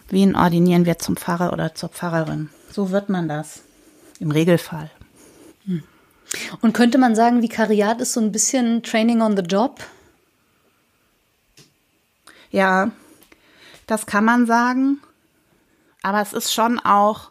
[0.08, 2.50] wen ordinieren wir zum Pfarrer oder zur Pfarrerin.
[2.70, 3.62] So wird man das
[4.18, 4.90] im Regelfall.
[5.66, 5.82] Hm.
[6.60, 9.80] Und könnte man sagen, Vikariat ist so ein bisschen Training on the Job?
[12.50, 12.90] Ja,
[13.86, 15.00] das kann man sagen.
[16.02, 17.29] Aber es ist schon auch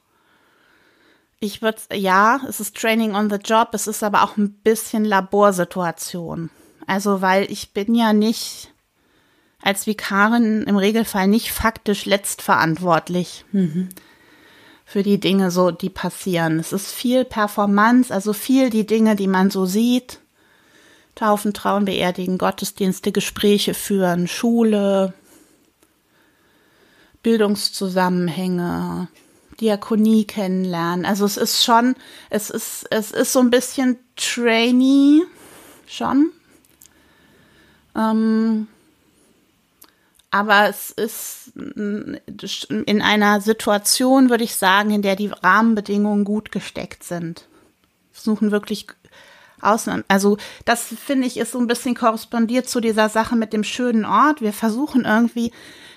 [1.39, 5.06] ich würde, ja, es ist Training on the Job, es ist aber auch ein bisschen
[5.06, 6.49] Laborsituation.
[6.86, 8.73] Also, weil ich bin ja nicht
[9.62, 13.89] als Vikarin im Regelfall nicht faktisch letztverantwortlich mhm.
[14.86, 16.60] für die Dinge so, die passieren.
[16.60, 20.19] Es ist viel Performance, also viel die Dinge, die man so sieht.
[21.15, 25.13] Taufen, Trauen, Beerdigen, Gottesdienste, Gespräche führen, Schule,
[27.23, 29.10] Bildungszusammenhänge,
[29.60, 31.06] Diakonie kennenlernen.
[31.06, 31.95] Also es ist schon,
[32.30, 35.24] es ist, es ist so ein bisschen Trainee
[35.88, 36.32] schon.
[37.95, 38.67] Ähm,
[40.32, 47.04] aber es ist in einer Situation, würde ich sagen, in der die Rahmenbedingungen gut gesteckt
[47.04, 47.48] sind.
[48.12, 48.88] Versuchen wirklich
[49.62, 50.04] Ausnahmen.
[50.08, 54.06] Also das finde ich ist so ein bisschen korrespondiert zu dieser Sache mit dem schönen
[54.06, 54.41] Ort.
[54.41, 55.52] Wir versuchen irgendwie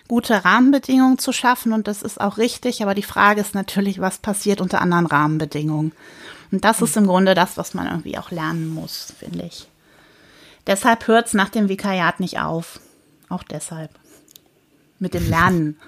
[0.09, 4.19] gute Rahmenbedingungen zu schaffen und das ist auch richtig, aber die Frage ist natürlich, was
[4.19, 5.93] passiert unter anderen Rahmenbedingungen.
[6.51, 9.67] Und das ist im Grunde das, was man irgendwie auch lernen muss, finde ich.
[10.67, 12.79] Deshalb hört es nach dem Vikariat nicht auf.
[13.29, 13.91] Auch deshalb.
[14.99, 15.79] Mit dem Lernen.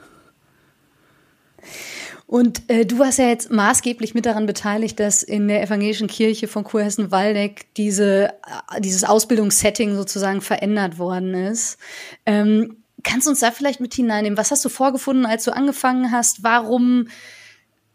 [2.27, 6.49] Und äh, du warst ja jetzt maßgeblich mit daran beteiligt, dass in der evangelischen Kirche
[6.49, 8.31] von Kurhessen-Waldeck diese,
[8.73, 11.79] äh, dieses Ausbildungssetting sozusagen verändert worden ist.
[12.25, 14.37] Ähm, Kannst du uns da vielleicht mit hineinnehmen?
[14.37, 16.43] Was hast du vorgefunden, als du angefangen hast?
[16.43, 17.07] Warum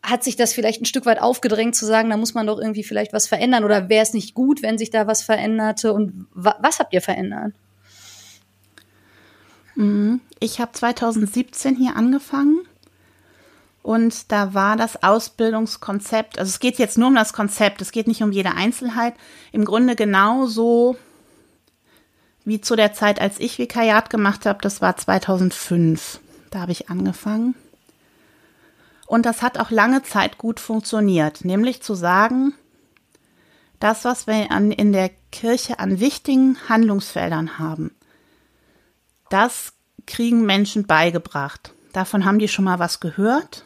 [0.01, 2.83] hat sich das vielleicht ein Stück weit aufgedrängt zu sagen, da muss man doch irgendwie
[2.83, 6.55] vielleicht was verändern oder wäre es nicht gut, wenn sich da was veränderte und wa
[6.61, 7.53] was habt ihr verändert?
[9.75, 10.21] Mhm.
[10.39, 12.59] Ich habe 2017 hier angefangen
[13.83, 18.07] und da war das Ausbildungskonzept, also es geht jetzt nur um das Konzept, es geht
[18.07, 19.15] nicht um jede Einzelheit,
[19.51, 20.95] im Grunde genauso
[22.45, 24.59] wie zu der Zeit, als ich Vikariat gemacht habe.
[24.61, 26.19] Das war 2005.
[26.51, 27.55] Da habe ich angefangen.
[29.07, 32.53] Und das hat auch lange Zeit gut funktioniert, nämlich zu sagen,
[33.79, 37.91] das, was wir an, in der Kirche an wichtigen Handlungsfeldern haben,
[39.29, 39.73] das
[40.05, 41.73] kriegen Menschen beigebracht.
[41.93, 43.65] Davon haben die schon mal was gehört.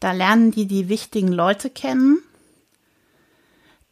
[0.00, 2.18] Da lernen die die wichtigen Leute kennen.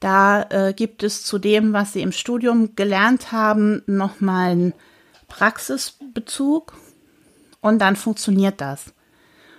[0.03, 4.75] Da äh, gibt es zu dem, was sie im Studium gelernt haben, nochmal einen
[5.29, 6.73] Praxisbezug.
[7.61, 8.93] Und dann funktioniert das.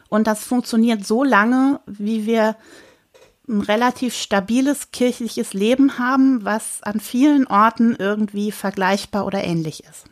[0.10, 2.58] Und das funktioniert so lange, wie wir
[3.48, 10.04] ein relativ stabiles kirchliches Leben haben, was an vielen Orten irgendwie vergleichbar oder ähnlich ist.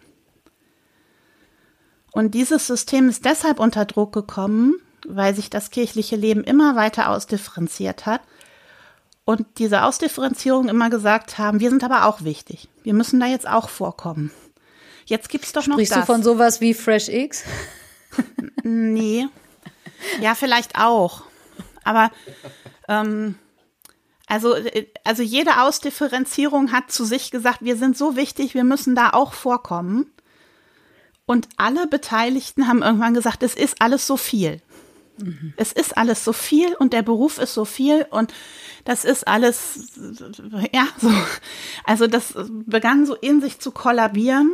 [2.14, 7.10] Und dieses System ist deshalb unter Druck gekommen, weil sich das kirchliche Leben immer weiter
[7.10, 8.22] ausdifferenziert hat
[9.26, 12.68] und diese Ausdifferenzierung immer gesagt haben, wir sind aber auch wichtig.
[12.84, 14.32] Wir müssen da jetzt auch vorkommen.
[15.06, 16.02] Jetzt gibt's doch noch Sprichst das.
[16.02, 17.44] du von sowas wie Fresh X?
[18.64, 19.28] Nee.
[20.22, 21.24] Ja, vielleicht auch.
[21.84, 22.12] Aber
[22.88, 23.36] ähm,
[24.28, 24.56] also,
[25.04, 29.34] also jede Ausdifferenzierung hat zu sich gesagt, wir sind so wichtig, wir müssen da auch
[29.34, 30.12] vorkommen.
[31.26, 34.62] Und alle Beteiligten haben irgendwann gesagt, es ist alles so viel.
[35.22, 35.54] Mhm.
[35.58, 38.34] Es ist alles so viel und der Beruf ist so viel und
[38.86, 39.92] das ist alles,
[40.74, 41.12] ja, so.
[41.84, 42.34] Also das
[42.66, 44.52] begann so in sich zu kollabieren.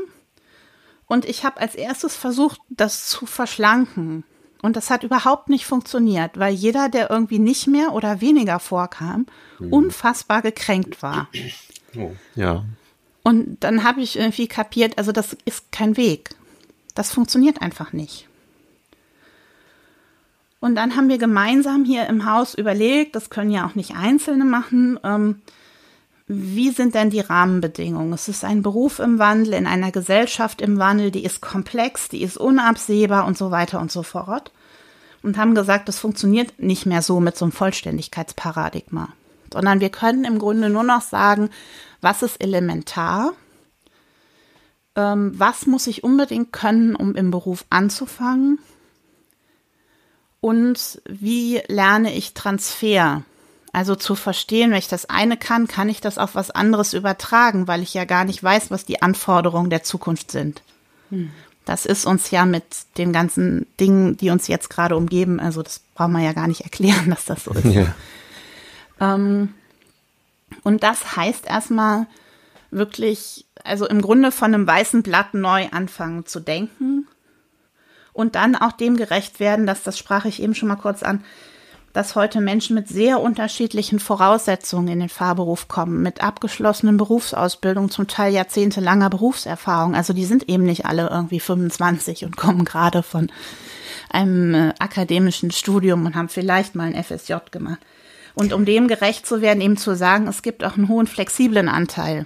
[1.05, 4.25] Und ich habe als erstes versucht, das zu verschlanken.
[4.61, 9.25] Und das hat überhaupt nicht funktioniert, weil jeder, der irgendwie nicht mehr oder weniger vorkam,
[9.59, 9.71] mhm.
[9.71, 11.29] unfassbar gekränkt war.
[11.95, 12.65] Oh, ja.
[13.23, 16.31] Und dann habe ich irgendwie kapiert, also das ist kein Weg.
[16.95, 18.26] Das funktioniert einfach nicht.
[20.67, 24.43] Und dann haben wir gemeinsam hier im Haus überlegt, das können ja auch nicht Einzelne
[24.43, 25.41] machen, ähm,
[26.27, 28.11] wie sind denn die Rahmenbedingungen?
[28.11, 32.21] Es ist ein Beruf im Wandel, in einer Gesellschaft im Wandel, die ist komplex, die
[32.21, 34.51] ist unabsehbar und so weiter und so fort.
[35.23, 39.07] Und haben gesagt, das funktioniert nicht mehr so mit so einem Vollständigkeitsparadigma,
[39.53, 41.49] sondern wir können im Grunde nur noch sagen,
[42.01, 43.31] was ist elementar,
[44.97, 48.59] ähm, was muss ich unbedingt können, um im Beruf anzufangen
[50.41, 53.23] und wie lerne ich Transfer
[53.73, 57.67] also zu verstehen, wenn ich das eine kann, kann ich das auf was anderes übertragen,
[57.67, 60.63] weil ich ja gar nicht weiß, was die Anforderungen der Zukunft sind.
[61.11, 61.29] Hm.
[61.63, 62.63] Das ist uns ja mit
[62.97, 66.61] den ganzen Dingen, die uns jetzt gerade umgeben, also das braucht man ja gar nicht
[66.61, 67.65] erklären, dass das so ist.
[67.65, 67.93] Ja.
[68.99, 69.53] Ähm,
[70.63, 72.07] und das heißt erstmal
[72.71, 77.07] wirklich, also im Grunde von einem weißen Blatt neu anfangen zu denken
[78.17, 81.23] und dann auch dem gerecht werden, dass das sprach ich eben schon mal kurz an,
[81.93, 88.07] dass heute Menschen mit sehr unterschiedlichen Voraussetzungen in den Fahrberuf kommen, mit abgeschlossenen Berufsausbildung, zum
[88.07, 89.95] Teil jahrzehntelanger Berufserfahrung.
[89.95, 93.31] Also die sind eben nicht alle irgendwie 25 und kommen gerade von
[94.09, 97.79] einem äh, akademischen Studium und haben vielleicht mal ein FSJ gemacht.
[98.33, 101.69] Und um dem gerecht zu werden, eben zu sagen, es gibt auch einen hohen flexiblen
[101.69, 102.25] Anteil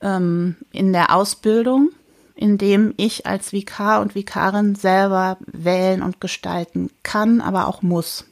[0.00, 1.90] ähm, in der Ausbildung
[2.36, 8.26] in dem ich als Vikar und Vikarin selber wählen und gestalten kann, aber auch muss.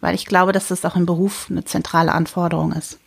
[0.00, 2.98] Weil ich glaube, dass das auch im Beruf eine zentrale Anforderung ist.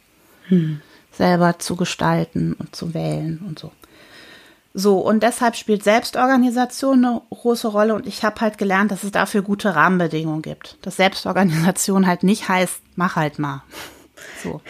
[0.48, 0.82] Hm.
[1.12, 3.72] Selber zu gestalten und zu wählen und so.
[4.76, 9.12] So, und deshalb spielt Selbstorganisation eine große Rolle und ich habe halt gelernt, dass es
[9.12, 10.78] dafür gute Rahmenbedingungen gibt.
[10.84, 13.64] Dass Selbstorganisation halt nicht heißt, mach halt mal.
[14.44, 14.62] So.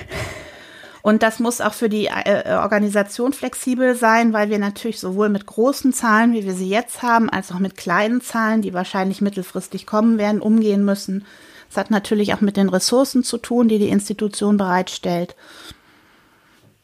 [1.09, 5.47] Und das muss auch für die äh, Organisation flexibel sein, weil wir natürlich sowohl mit
[5.47, 9.87] großen Zahlen, wie wir sie jetzt haben, als auch mit kleinen Zahlen, die wahrscheinlich mittelfristig
[9.87, 11.25] kommen werden, umgehen müssen.
[11.67, 15.35] Es hat natürlich auch mit den Ressourcen zu tun, die die Institution bereitstellt.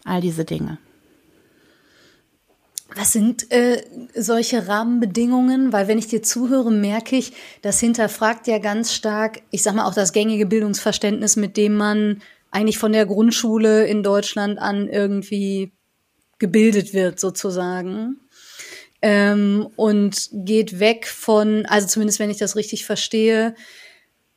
[0.06, 0.80] All diese Dinge.
[2.96, 3.84] Was sind äh,
[4.16, 5.72] solche Rahmenbedingungen?
[5.72, 9.86] Weil wenn ich dir zuhöre, merke ich, das hinterfragt ja ganz stark, ich sag mal
[9.86, 12.24] auch das gängige Bildungsverständnis, mit dem man
[12.56, 15.74] eigentlich von der Grundschule in Deutschland an irgendwie
[16.40, 18.22] gebildet wird sozusagen.
[19.02, 23.56] Ähm, und geht weg von, also zumindest wenn ich das richtig verstehe,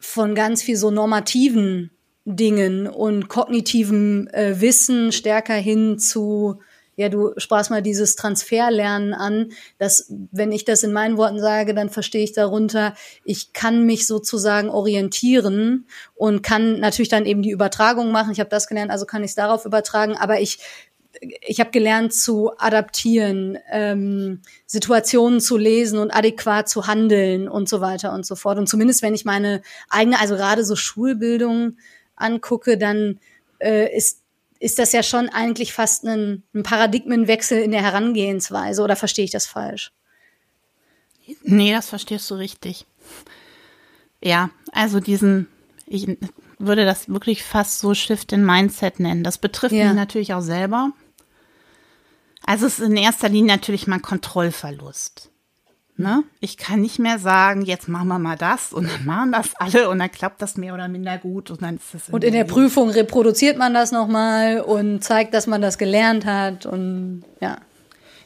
[0.01, 1.93] von ganz viel so normativen
[2.25, 6.61] Dingen und kognitiven äh, Wissen stärker hin zu
[6.99, 11.73] ja, du sprachst mal dieses Transferlernen an, dass, wenn ich das in meinen Worten sage,
[11.73, 17.53] dann verstehe ich darunter, ich kann mich sozusagen orientieren und kann natürlich dann eben die
[17.53, 18.33] Übertragung machen.
[18.33, 20.59] Ich habe das gelernt, also kann ich es darauf übertragen, aber ich
[21.21, 27.81] ich habe gelernt zu adaptieren, ähm, Situationen zu lesen und adäquat zu handeln und so
[27.81, 28.59] weiter und so fort.
[28.59, 31.77] Und zumindest wenn ich meine eigene, also gerade so Schulbildung
[32.15, 33.19] angucke, dann
[33.59, 34.23] äh, ist
[34.61, 39.31] ist das ja schon eigentlich fast ein, ein Paradigmenwechsel in der Herangehensweise oder verstehe ich
[39.31, 39.93] das falsch?
[41.43, 42.87] Nee, das verstehst du richtig.
[44.23, 45.47] Ja, also diesen,
[45.87, 46.09] ich
[46.59, 49.23] würde das wirklich fast so Shift in Mindset nennen.
[49.23, 49.87] Das betrifft ja.
[49.87, 50.91] mich natürlich auch selber.
[52.45, 55.31] Also es ist in erster Linie natürlich mein Kontrollverlust.
[56.01, 56.23] Ne?
[56.39, 59.89] Ich kann nicht mehr sagen, jetzt machen wir mal das und dann machen das alle
[59.89, 62.09] und dann klappt das mehr oder minder gut und dann ist das.
[62.09, 66.67] Und in der Prüfung reproduziert man das nochmal und zeigt, dass man das gelernt hat
[66.67, 67.59] und ja.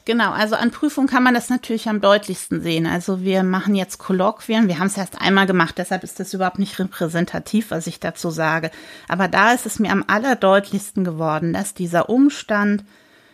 [0.04, 2.86] Genau, also an Prüfungen kann man das natürlich am deutlichsten sehen.
[2.86, 6.58] Also wir machen jetzt Kolloquien, wir haben es erst einmal gemacht, deshalb ist das überhaupt
[6.58, 8.70] nicht repräsentativ, was ich dazu sage.
[9.08, 12.84] Aber da ist es mir am allerdeutlichsten geworden, dass dieser Umstand,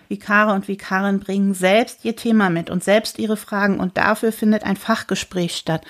[0.08, 4.64] Vikare und Vikarin bringen selbst ihr Thema mit und selbst ihre Fragen und dafür findet
[4.64, 5.84] ein Fachgespräch statt.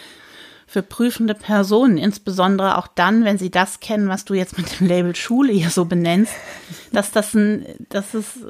[0.66, 4.86] Für prüfende Personen, insbesondere auch dann, wenn sie das kennen, was du jetzt mit dem
[4.86, 6.34] Label Schule hier so benennst,
[6.92, 8.40] dass das ein, das ist,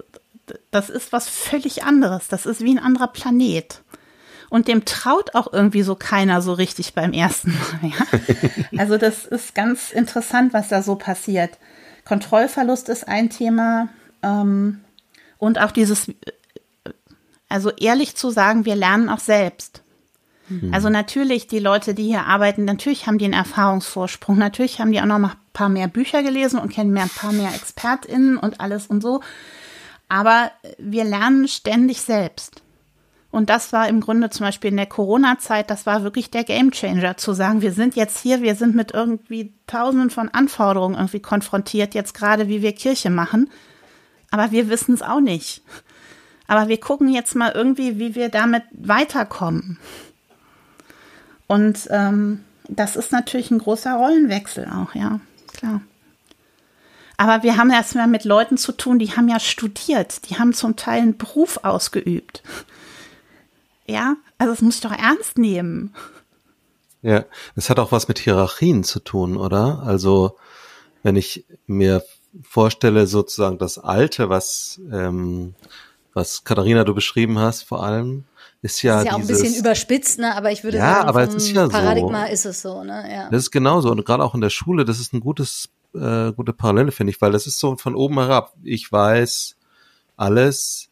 [0.71, 2.27] das ist was völlig anderes.
[2.29, 3.83] Das ist wie ein anderer Planet.
[4.51, 7.91] Und dem traut auch irgendwie so keiner so richtig beim ersten Mal.
[7.91, 8.19] Ja?
[8.79, 11.59] Also das ist ganz interessant, was da so passiert.
[12.05, 13.89] Kontrollverlust ist ein Thema.
[14.23, 14.81] Ähm,
[15.39, 16.11] und auch dieses,
[17.49, 19.83] also ehrlich zu sagen, wir lernen auch selbst.
[20.49, 20.73] Mhm.
[20.73, 24.37] Also natürlich, die Leute, die hier arbeiten, natürlich haben die einen Erfahrungsvorsprung.
[24.39, 27.09] Natürlich haben die auch noch mal ein paar mehr Bücher gelesen und kennen mehr, ein
[27.11, 29.21] paar mehr ExpertInnen und alles und so.
[30.09, 32.63] Aber wir lernen ständig selbst.
[33.31, 37.19] Und das war im Grunde zum Beispiel in der Corona-Zeit, das war wirklich der Gamechanger,
[37.19, 41.95] zu sagen, wir sind jetzt hier, wir sind mit irgendwie tausenden von Anforderungen irgendwie konfrontiert,
[41.95, 43.51] jetzt gerade wie wir Kirche machen.
[44.31, 45.63] Aber wir wissen es auch nicht.
[46.47, 49.79] Aber wir gucken jetzt mal irgendwie, wie wir damit weiterkommen.
[51.47, 55.21] Und ähm, das ist natürlich ein großer Rollenwechsel auch, ja,
[55.53, 55.81] klar.
[57.17, 60.77] Aber wir haben erstmal mit Leuten zu tun, die haben ja studiert, die haben zum
[60.77, 62.43] Teil einen Beruf ausgeübt.
[63.87, 65.95] Ja, also es muss ich doch ernst nehmen.
[67.03, 67.25] Ja,
[67.57, 69.83] es hat auch was mit Hierarchien zu tun, oder?
[69.85, 70.37] Also
[71.03, 72.05] wenn ich mir
[72.43, 75.55] vorstelle, sozusagen das Alte, was, ähm,
[76.15, 78.25] was Katharina du beschrieben hast, vor allem,
[78.61, 78.97] ist ja.
[78.97, 80.35] Das ist ja dieses, auch ein bisschen überspitzt, ne?
[80.35, 82.33] Aber ich würde ja, sagen, aber es ist ja Paradigma so.
[82.33, 83.09] ist es so, ne?
[83.11, 83.31] Ja.
[83.31, 83.91] Das ist genauso.
[83.91, 87.21] Und gerade auch in der Schule, das ist ein gutes, äh, gute Parallele, finde ich,
[87.21, 88.55] weil das ist so von oben herab.
[88.63, 89.57] Ich weiß
[90.17, 90.89] alles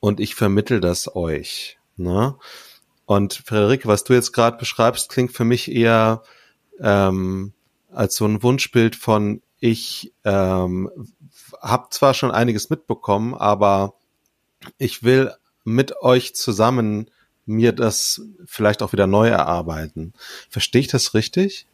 [0.00, 1.78] und ich vermittel das euch.
[1.96, 2.34] Ne?
[3.06, 6.22] Und Frederike, was du jetzt gerade beschreibst, klingt für mich eher
[6.80, 7.52] ähm,
[7.92, 10.90] als so ein Wunschbild von ich ähm,
[11.62, 13.94] habe zwar schon einiges mitbekommen, aber
[14.76, 15.32] ich will
[15.64, 17.10] mit euch zusammen
[17.46, 20.12] mir das vielleicht auch wieder neu erarbeiten.
[20.50, 21.66] Verstehe ich das richtig?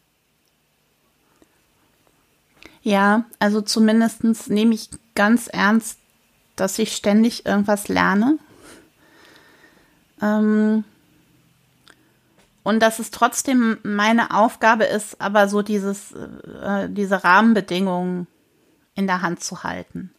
[2.81, 5.99] Ja, also zumindestens nehme ich ganz ernst,
[6.55, 8.39] dass ich ständig irgendwas lerne.
[10.21, 10.85] Ähm,
[12.63, 18.27] und dass es trotzdem meine Aufgabe ist, aber so dieses, äh, diese Rahmenbedingungen
[18.95, 20.11] in der Hand zu halten.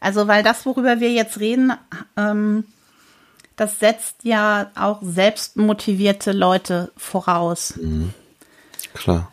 [0.00, 1.72] Also, weil das, worüber wir jetzt reden,
[2.16, 2.64] ähm,
[3.56, 7.74] das setzt ja auch selbstmotivierte Leute voraus.
[7.76, 8.14] Mhm.
[8.94, 9.32] Klar.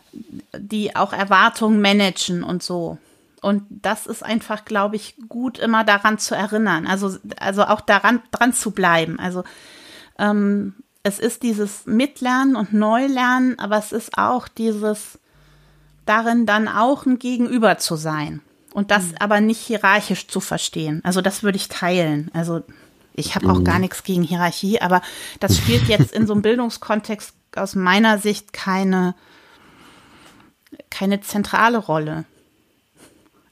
[0.56, 2.98] Die auch Erwartungen managen und so.
[3.40, 6.86] Und das ist einfach, glaube ich, gut immer daran zu erinnern.
[6.86, 9.18] Also, also auch daran dran zu bleiben.
[9.18, 9.44] Also
[10.18, 15.18] ähm, es ist dieses Mitlernen und Neulernen, aber es ist auch dieses
[16.06, 18.40] darin dann auch ein Gegenüber zu sein.
[18.72, 19.14] Und das mhm.
[19.20, 21.00] aber nicht hierarchisch zu verstehen.
[21.04, 22.30] Also das würde ich teilen.
[22.32, 22.62] Also
[23.14, 23.64] ich habe auch mhm.
[23.64, 25.02] gar nichts gegen Hierarchie, aber
[25.40, 29.14] das spielt jetzt in so einem Bildungskontext aus meiner Sicht keine,
[30.90, 32.24] keine zentrale Rolle.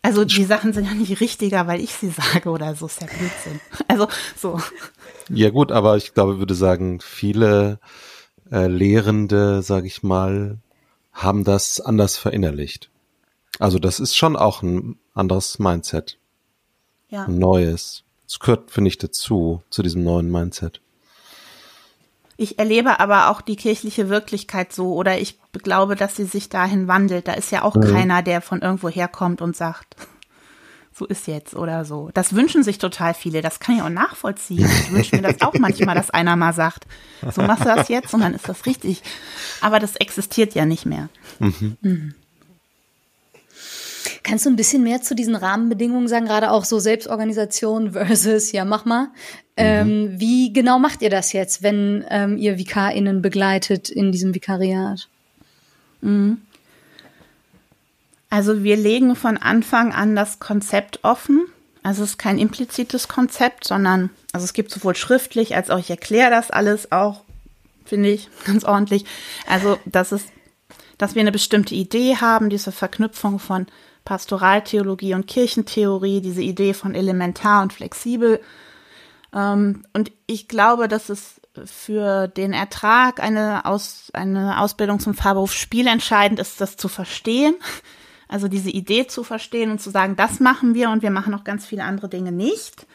[0.06, 3.08] Also die Sachen sind ja nicht richtiger, weil ich sie sage oder so, ist ja
[3.08, 3.60] Blödsinn.
[3.88, 4.60] Also so.
[5.28, 7.80] Ja gut, aber ich glaube, ich würde sagen, viele
[8.52, 10.58] äh, Lehrende, sage ich mal,
[11.12, 12.88] haben das anders verinnerlicht.
[13.58, 16.18] Also das ist schon auch ein anderes Mindset.
[17.08, 17.24] Ja.
[17.24, 18.04] Ein neues.
[18.28, 20.82] Das gehört, finde ich, dazu, zu diesem neuen Mindset.
[22.36, 26.86] Ich erlebe aber auch die kirchliche Wirklichkeit so oder ich glaube, dass sie sich dahin
[26.86, 27.28] wandelt.
[27.28, 27.92] Da ist ja auch mhm.
[27.92, 29.96] keiner, der von irgendwo herkommt und sagt,
[30.92, 32.10] so ist jetzt oder so.
[32.14, 33.42] Das wünschen sich total viele.
[33.42, 34.66] Das kann ich auch nachvollziehen.
[34.66, 36.86] Ich wünsche mir das auch manchmal, dass einer mal sagt,
[37.30, 39.02] so machst du das jetzt und dann ist das richtig.
[39.60, 41.08] Aber das existiert ja nicht mehr.
[41.38, 41.76] Mhm.
[41.80, 42.14] Mhm.
[44.26, 48.64] Kannst du ein bisschen mehr zu diesen Rahmenbedingungen sagen, gerade auch so Selbstorganisation versus, ja,
[48.64, 49.08] mach mal.
[49.56, 50.20] Ähm, mhm.
[50.20, 55.08] wie genau macht ihr das jetzt, wenn ähm, ihr VikarInnen begleitet in diesem Vikariat?
[56.00, 56.38] Mhm.
[58.28, 61.46] Also wir legen von Anfang an das Konzept offen.
[61.84, 65.88] Also es ist kein implizites Konzept, sondern also es gibt sowohl schriftlich als auch ich
[65.88, 67.22] erkläre das alles auch,
[67.84, 69.04] finde ich, ganz ordentlich.
[69.46, 70.26] Also das ist,
[70.98, 73.68] dass wir eine bestimmte Idee haben, diese Verknüpfung von
[74.06, 78.40] Pastoraltheologie und Kirchentheorie, diese Idee von elementar und flexibel.
[79.34, 85.52] Ähm, und ich glaube, dass es für den Ertrag eine, Aus, eine Ausbildung zum Fahrberuf
[85.52, 87.54] Spiel entscheidend ist, das zu verstehen.
[88.28, 91.44] Also diese Idee zu verstehen und zu sagen, das machen wir und wir machen auch
[91.44, 92.86] ganz viele andere Dinge nicht.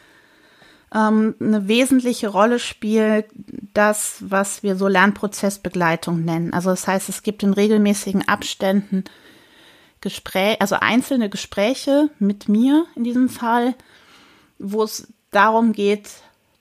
[0.94, 3.26] Ähm, eine wesentliche Rolle spielt
[3.72, 6.52] das, was wir so Lernprozessbegleitung nennen.
[6.52, 9.04] Also das heißt, es gibt in regelmäßigen Abständen
[10.02, 13.74] Gespräche, also einzelne Gespräche mit mir in diesem Fall,
[14.58, 16.10] wo es darum geht,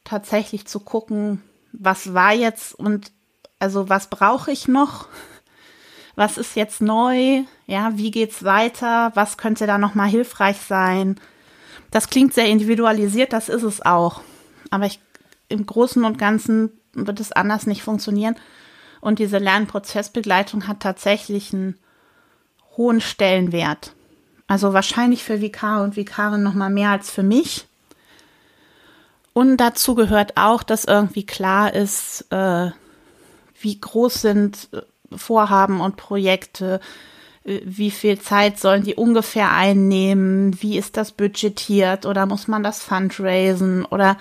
[0.05, 3.11] tatsächlich zu gucken, was war jetzt und
[3.59, 5.07] also was brauche ich noch?
[6.15, 7.43] Was ist jetzt neu?
[7.67, 9.11] Ja, wie geht's weiter?
[9.15, 11.19] Was könnte da noch mal hilfreich sein?
[11.89, 14.21] Das klingt sehr individualisiert, das ist es auch.
[14.69, 14.99] Aber ich,
[15.47, 18.35] im Großen und Ganzen wird es anders nicht funktionieren.
[18.99, 21.79] Und diese Lernprozessbegleitung hat tatsächlich einen
[22.77, 23.93] hohen Stellenwert.
[24.47, 27.67] Also wahrscheinlich für Vikar und Vikarin noch mal mehr als für mich.
[29.33, 32.71] Und dazu gehört auch, dass irgendwie klar ist, äh,
[33.61, 34.81] wie groß sind äh,
[35.15, 36.81] Vorhaben und Projekte,
[37.45, 42.63] äh, wie viel Zeit sollen die ungefähr einnehmen, wie ist das budgetiert oder muss man
[42.63, 44.17] das fundraisen oder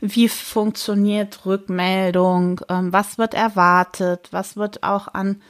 [0.00, 5.42] wie funktioniert Rückmeldung, ähm, was wird erwartet, was wird auch an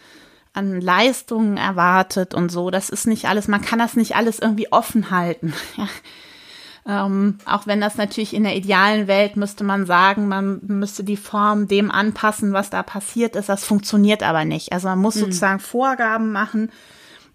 [0.56, 2.70] an Leistungen erwartet und so.
[2.70, 5.52] Das ist nicht alles, man kann das nicht alles irgendwie offen halten.
[5.76, 5.88] Ja.
[6.88, 11.16] Ähm, auch wenn das natürlich in der idealen Welt müsste man sagen, man müsste die
[11.16, 13.48] Form dem anpassen, was da passiert ist.
[13.48, 14.72] Das funktioniert aber nicht.
[14.72, 15.20] Also man muss mhm.
[15.20, 16.70] sozusagen Vorgaben machen,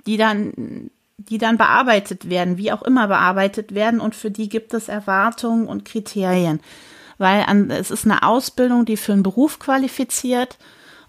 [0.05, 3.99] die dann, die dann bearbeitet werden, wie auch immer bearbeitet werden.
[3.99, 6.61] Und für die gibt es Erwartungen und Kriterien.
[7.17, 10.57] Weil an, es ist eine Ausbildung, die für einen Beruf qualifiziert.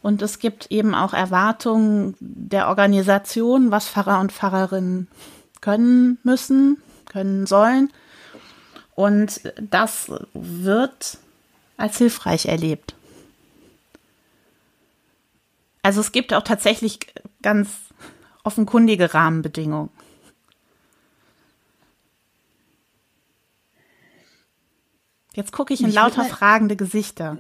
[0.03, 5.09] Und es gibt eben auch Erwartungen der Organisation, was Pfarrer und Pfarrerinnen
[5.61, 7.93] können müssen, können sollen.
[8.95, 11.19] Und das wird
[11.77, 12.95] als hilfreich erlebt.
[15.83, 16.99] Also es gibt auch tatsächlich
[17.41, 17.71] ganz
[18.45, 19.91] offenkundige Rahmenbedingungen.
[25.35, 27.39] Jetzt gucke ich in lauter fragende Gesichter.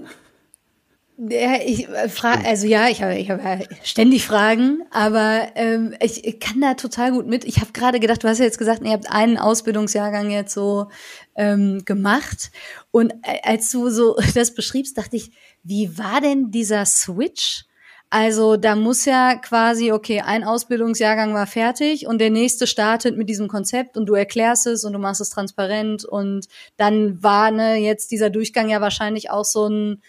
[1.18, 3.40] Ja, ich äh, frage, also ja, ich habe ich hab
[3.84, 7.44] ständig Fragen, aber ähm, ich, ich kann da total gut mit.
[7.44, 10.88] Ich habe gerade gedacht, du hast ja jetzt gesagt, ihr habt einen Ausbildungsjahrgang jetzt so
[11.36, 12.50] ähm, gemacht
[12.90, 15.30] und äh, als du so das beschriebst, dachte ich,
[15.62, 17.64] wie war denn dieser Switch?
[18.08, 23.28] Also da muss ja quasi, okay, ein Ausbildungsjahrgang war fertig und der nächste startet mit
[23.28, 26.46] diesem Konzept und du erklärst es und du machst es transparent und
[26.76, 30.02] dann war ne, jetzt dieser Durchgang ja wahrscheinlich auch so ein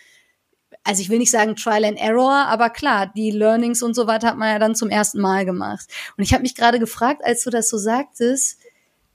[0.83, 4.27] also ich will nicht sagen Trial and Error, aber klar, die Learnings und so weiter
[4.27, 5.87] hat man ja dann zum ersten Mal gemacht.
[6.17, 8.59] Und ich habe mich gerade gefragt, als du das so sagtest,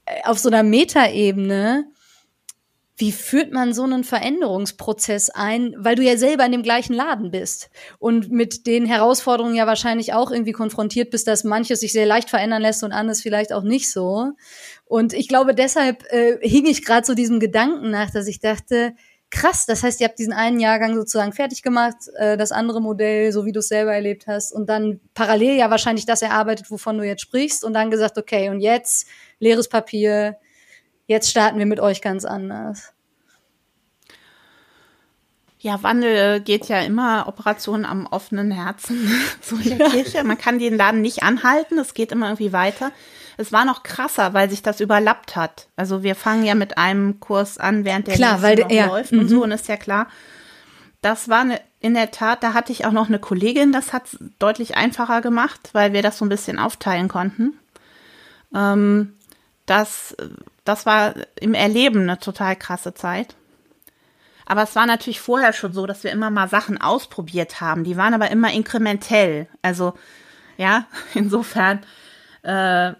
[0.05, 1.85] äh, auf so einer Metaebene,
[2.97, 7.31] wie führt man so einen Veränderungsprozess ein, weil du ja selber in dem gleichen Laden
[7.31, 12.05] bist und mit den Herausforderungen ja wahrscheinlich auch irgendwie konfrontiert bist, dass manches sich sehr
[12.05, 14.31] leicht verändern lässt und anderes vielleicht auch nicht so.
[14.83, 18.95] Und ich glaube, deshalb äh, hing ich gerade so diesem Gedanken nach, dass ich dachte,
[19.31, 23.31] krass, das heißt, ihr habt diesen einen Jahrgang sozusagen fertig gemacht, äh, das andere Modell,
[23.31, 26.97] so wie du es selber erlebt hast, und dann parallel ja wahrscheinlich das erarbeitet, wovon
[26.97, 29.07] du jetzt sprichst, und dann gesagt, okay, und jetzt
[29.39, 30.37] leeres Papier,
[31.05, 32.93] jetzt starten wir mit euch ganz anders.
[35.61, 39.11] Ja, Wandel geht ja immer Operationen am offenen Herzen,
[39.41, 40.23] so in der Kirche.
[40.23, 42.91] Man kann den Laden nicht anhalten, es geht immer irgendwie weiter.
[43.39, 45.69] Es war noch krasser, weil sich das überlappt hat.
[45.77, 49.13] Also wir fangen ja mit einem Kurs an, während der klar, weil noch ja, läuft
[49.13, 49.29] und mhm.
[49.29, 50.07] so und ist ja klar.
[51.01, 54.17] Das war eine, in der Tat, da hatte ich auch noch eine Kollegin, das hat
[54.39, 57.57] deutlich einfacher gemacht, weil wir das so ein bisschen aufteilen konnten.
[58.53, 59.13] Ähm,
[59.65, 60.17] das,
[60.65, 63.37] das war im Erleben eine total krasse Zeit.
[64.45, 67.85] Aber es war natürlich vorher schon so, dass wir immer mal Sachen ausprobiert haben.
[67.85, 69.47] Die waren aber immer inkrementell.
[69.61, 69.93] Also,
[70.57, 71.79] ja, insofern
[72.43, 72.93] äh,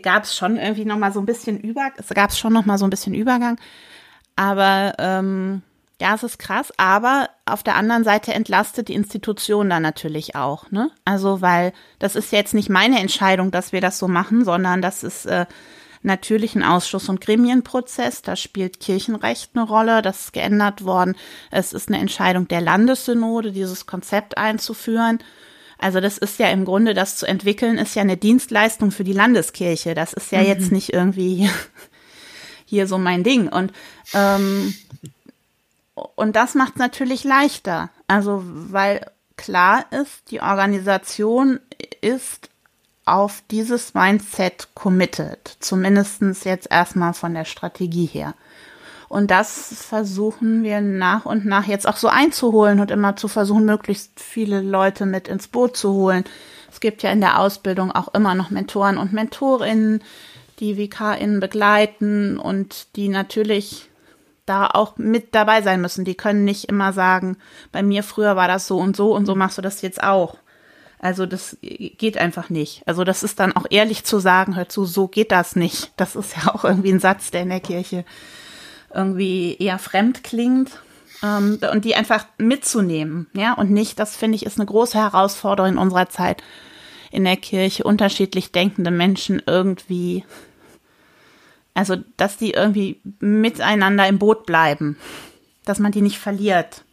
[0.00, 2.78] gab es schon irgendwie noch mal so ein bisschen über, es gab schon noch mal
[2.78, 3.58] so ein bisschen Übergang.
[4.36, 5.62] Aber ähm,
[6.00, 6.72] ja, es ist krass.
[6.78, 10.70] Aber auf der anderen Seite entlastet die Institution dann natürlich auch.
[10.70, 10.90] Ne?
[11.04, 15.04] Also weil das ist jetzt nicht meine Entscheidung, dass wir das so machen, sondern das
[15.04, 15.44] ist äh,
[16.02, 18.22] natürlich ein Ausschuss- und Gremienprozess.
[18.22, 20.00] Da spielt Kirchenrecht eine Rolle.
[20.00, 21.16] Das ist geändert worden.
[21.50, 25.18] Es ist eine Entscheidung der Landessynode, dieses Konzept einzuführen.
[25.80, 29.14] Also das ist ja im Grunde, das zu entwickeln, ist ja eine Dienstleistung für die
[29.14, 29.94] Landeskirche.
[29.94, 30.46] Das ist ja mhm.
[30.46, 31.48] jetzt nicht irgendwie
[32.66, 33.48] hier so mein Ding.
[33.48, 33.72] Und,
[34.12, 34.74] ähm,
[35.94, 37.90] und das macht es natürlich leichter.
[38.06, 39.06] Also, weil
[39.36, 41.60] klar ist, die Organisation
[42.02, 42.50] ist
[43.06, 45.56] auf dieses Mindset committed.
[45.60, 48.34] Zumindest jetzt erstmal von der Strategie her.
[49.10, 53.64] Und das versuchen wir nach und nach jetzt auch so einzuholen und immer zu versuchen,
[53.64, 56.22] möglichst viele Leute mit ins Boot zu holen.
[56.70, 60.04] Es gibt ja in der Ausbildung auch immer noch Mentoren und Mentorinnen,
[60.60, 63.90] die VKinnen begleiten und die natürlich
[64.46, 66.04] da auch mit dabei sein müssen.
[66.04, 67.36] Die können nicht immer sagen,
[67.72, 70.36] bei mir früher war das so und so und so machst du das jetzt auch.
[71.00, 72.84] Also das geht einfach nicht.
[72.86, 75.90] Also das ist dann auch ehrlich zu sagen, hör zu, so geht das nicht.
[75.96, 78.04] Das ist ja auch irgendwie ein Satz, der in der Kirche
[78.92, 80.70] irgendwie eher fremd klingt.
[81.22, 85.72] Ähm, und die einfach mitzunehmen, ja, und nicht, das finde ich, ist eine große Herausforderung
[85.72, 86.42] in unserer Zeit
[87.10, 90.24] in der Kirche, unterschiedlich denkende Menschen irgendwie,
[91.74, 94.96] also, dass die irgendwie miteinander im Boot bleiben,
[95.64, 96.84] dass man die nicht verliert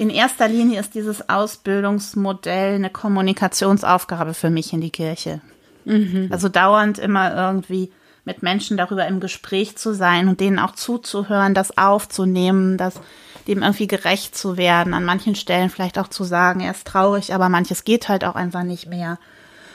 [0.00, 5.42] in erster Linie ist dieses Ausbildungsmodell eine Kommunikationsaufgabe für mich in die Kirche.
[5.84, 6.28] Mhm.
[6.30, 7.92] Also dauernd immer irgendwie
[8.24, 13.00] mit Menschen darüber im Gespräch zu sein und denen auch zuzuhören, das aufzunehmen, das
[13.46, 17.34] dem irgendwie gerecht zu werden, an manchen Stellen vielleicht auch zu sagen, er ist traurig,
[17.34, 19.18] aber manches geht halt auch einfach nicht mehr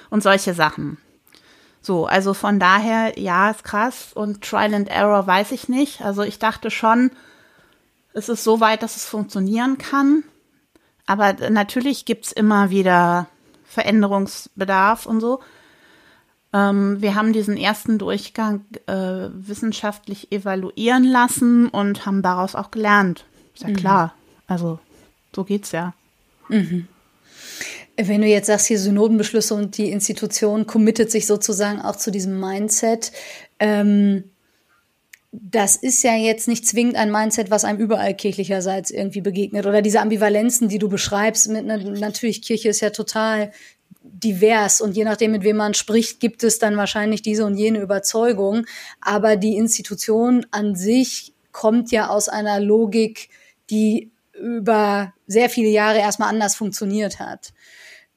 [0.10, 0.98] und solche Sachen.
[1.82, 6.02] So, also von daher, ja, ist krass und Trial and Error weiß ich nicht.
[6.02, 7.12] Also ich dachte schon,
[8.14, 10.24] es ist so weit, dass es funktionieren kann.
[11.06, 13.28] Aber natürlich gibt's immer wieder
[13.66, 15.41] Veränderungsbedarf und so.
[16.54, 23.26] Ähm, wir haben diesen ersten Durchgang äh, wissenschaftlich evaluieren lassen und haben daraus auch gelernt.
[23.54, 23.76] Ist ja mhm.
[23.76, 24.14] klar.
[24.48, 24.80] Also
[25.36, 25.93] so geht's ja.
[26.50, 26.88] Mhm.
[27.98, 32.39] Wenn du jetzt sagst, hier Synodenbeschlüsse und die Institution committet sich sozusagen auch zu diesem
[32.39, 33.12] Mindset,
[33.60, 34.26] ähm,
[35.32, 39.66] das ist ja jetzt nicht zwingend ein Mindset, was einem überall kirchlicherseits irgendwie begegnet.
[39.66, 43.52] Oder diese Ambivalenzen, die du beschreibst, mit, natürlich, Kirche ist ja total
[44.26, 47.80] divers und je nachdem, mit wem man spricht, gibt es dann wahrscheinlich diese und jene
[47.80, 48.65] Überzeugung.
[48.99, 53.30] Aber die Institution an sich kommt ja aus einer Logik,
[53.69, 57.53] die über sehr viele Jahre erstmal anders funktioniert hat.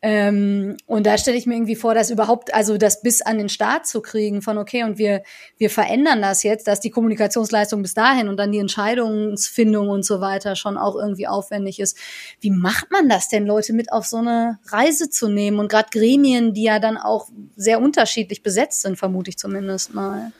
[0.01, 3.49] Ähm, und da stelle ich mir irgendwie vor, dass überhaupt, also das bis an den
[3.49, 5.25] Start zu kriegen von, okay, und wir,
[5.57, 10.21] wir verändern das jetzt, dass die Kommunikationsleistung bis dahin und dann die Entscheidungsfindung und so
[10.21, 11.99] weiter schon auch irgendwie aufwendig ist.
[12.41, 15.59] Wie macht man das denn, Leute mit auf so eine Reise zu nehmen?
[15.59, 20.31] Und gerade Gremien, die ja dann auch sehr unterschiedlich besetzt sind, vermute ich zumindest mal.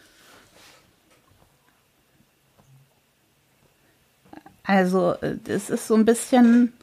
[4.63, 5.17] Also,
[5.49, 6.75] es ist so ein bisschen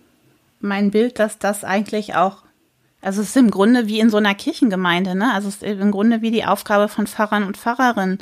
[0.60, 2.45] mein Bild, dass das eigentlich auch
[3.06, 5.32] also es ist im Grunde wie in so einer Kirchengemeinde, ne?
[5.32, 8.18] Also es ist im Grunde wie die Aufgabe von Pfarrern und Pfarrerinnen.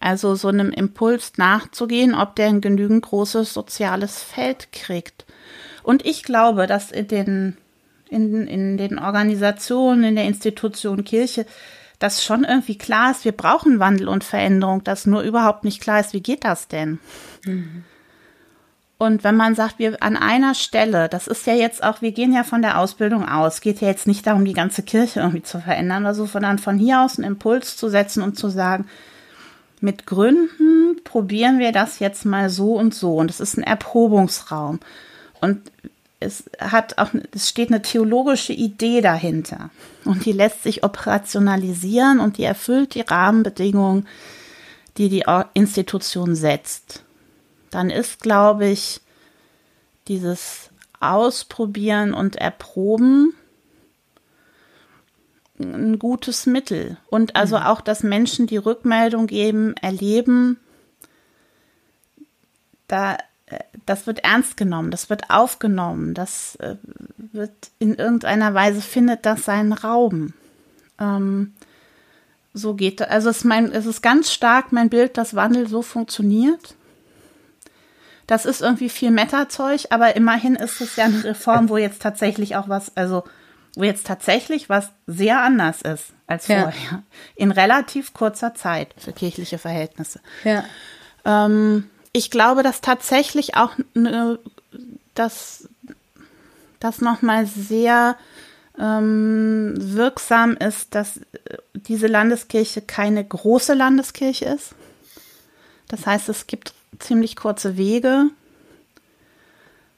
[0.00, 5.26] Also so einem Impuls nachzugehen, ob der ein genügend großes soziales Feld kriegt.
[5.82, 7.56] Und ich glaube, dass in den,
[8.08, 11.44] in, in den Organisationen, in der Institution Kirche,
[11.98, 16.00] das schon irgendwie klar ist, wir brauchen Wandel und Veränderung, dass nur überhaupt nicht klar
[16.00, 16.98] ist, wie geht das denn?
[17.44, 17.84] Mhm.
[19.00, 22.34] Und wenn man sagt, wir an einer Stelle, das ist ja jetzt auch, wir gehen
[22.34, 25.58] ja von der Ausbildung aus, geht ja jetzt nicht darum, die ganze Kirche irgendwie zu
[25.58, 28.84] verändern oder so, sondern von hier aus einen Impuls zu setzen und zu sagen,
[29.80, 33.16] mit Gründen probieren wir das jetzt mal so und so.
[33.16, 34.80] Und es ist ein Erprobungsraum.
[35.40, 35.72] Und
[36.20, 39.70] es hat auch, es steht eine theologische Idee dahinter.
[40.04, 44.06] Und die lässt sich operationalisieren und die erfüllt die Rahmenbedingungen,
[44.98, 45.24] die die
[45.54, 47.02] Institution setzt
[47.70, 49.00] dann ist, glaube ich,
[50.08, 53.34] dieses Ausprobieren und Erproben
[55.58, 56.96] ein gutes Mittel.
[57.08, 57.64] Und also mhm.
[57.64, 60.58] auch, dass Menschen die Rückmeldung geben, erleben,
[62.88, 63.16] da,
[63.46, 66.76] äh, das wird ernst genommen, das wird aufgenommen, das äh,
[67.16, 70.32] wird in irgendeiner Weise findet das seinen Raum.
[70.98, 71.52] Ähm,
[72.52, 75.82] so geht, also es ist, mein, es ist ganz stark mein Bild, dass Wandel so
[75.82, 76.74] funktioniert.
[78.30, 82.54] Das ist irgendwie viel Meta-Zeug, aber immerhin ist es ja eine Reform, wo jetzt tatsächlich
[82.54, 83.24] auch was, also
[83.74, 86.62] wo jetzt tatsächlich was sehr anders ist als ja.
[86.62, 87.02] vorher.
[87.34, 90.20] In relativ kurzer Zeit für kirchliche Verhältnisse.
[90.44, 90.62] Ja.
[91.24, 94.38] Ähm, ich glaube, dass tatsächlich auch ne,
[95.16, 95.68] das,
[96.78, 98.14] das nochmal sehr
[98.78, 101.18] ähm, wirksam ist, dass
[101.74, 104.76] diese Landeskirche keine große Landeskirche ist.
[105.88, 108.26] Das heißt, es gibt ziemlich kurze Wege.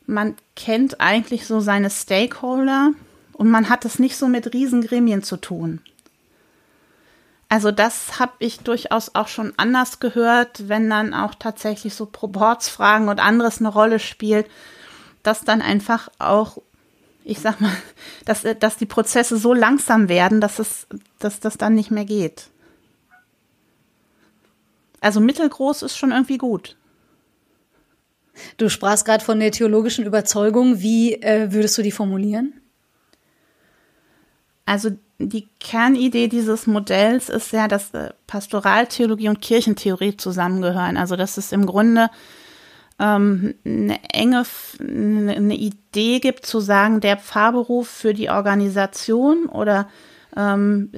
[0.07, 2.93] Man kennt eigentlich so seine Stakeholder
[3.33, 5.81] und man hat es nicht so mit Riesengremien zu tun.
[7.49, 13.09] Also das habe ich durchaus auch schon anders gehört, wenn dann auch tatsächlich so Proportsfragen
[13.09, 14.47] und anderes eine Rolle spielt,
[15.23, 16.59] dass dann einfach auch,
[17.25, 17.77] ich sag mal,
[18.25, 20.87] dass, dass die Prozesse so langsam werden, dass es,
[21.19, 22.49] dass das dann nicht mehr geht.
[25.03, 26.77] Also mittelgroß ist schon irgendwie gut.
[28.57, 30.81] Du sprachst gerade von der theologischen Überzeugung.
[30.81, 32.55] Wie äh, würdest du die formulieren?
[34.65, 40.97] Also die Kernidee dieses Modells ist ja, dass äh, Pastoraltheologie und Kirchentheorie zusammengehören.
[40.97, 42.11] Also dass es im Grunde
[42.99, 44.45] ähm, eine enge
[44.81, 49.89] eine Idee gibt, zu sagen, der Pfarrberuf für die Organisation oder
[50.37, 50.91] ähm,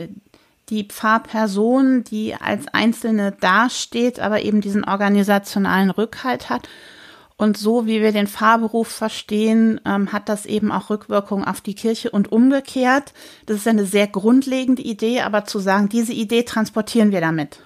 [0.68, 6.68] die Pfarrperson, die als Einzelne dasteht, aber eben diesen organisationalen Rückhalt hat.
[7.36, 11.74] Und so wie wir den Pfarrberuf verstehen, ähm, hat das eben auch Rückwirkungen auf die
[11.74, 13.12] Kirche und umgekehrt.
[13.46, 17.58] Das ist eine sehr grundlegende Idee, aber zu sagen, diese Idee transportieren wir damit.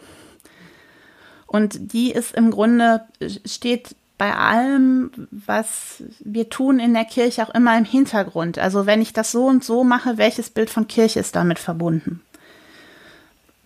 [1.46, 3.02] Und die ist im Grunde,
[3.44, 8.58] steht bei allem, was wir tun in der Kirche, auch immer im Hintergrund.
[8.58, 12.20] Also wenn ich das so und so mache, welches Bild von Kirche ist damit verbunden?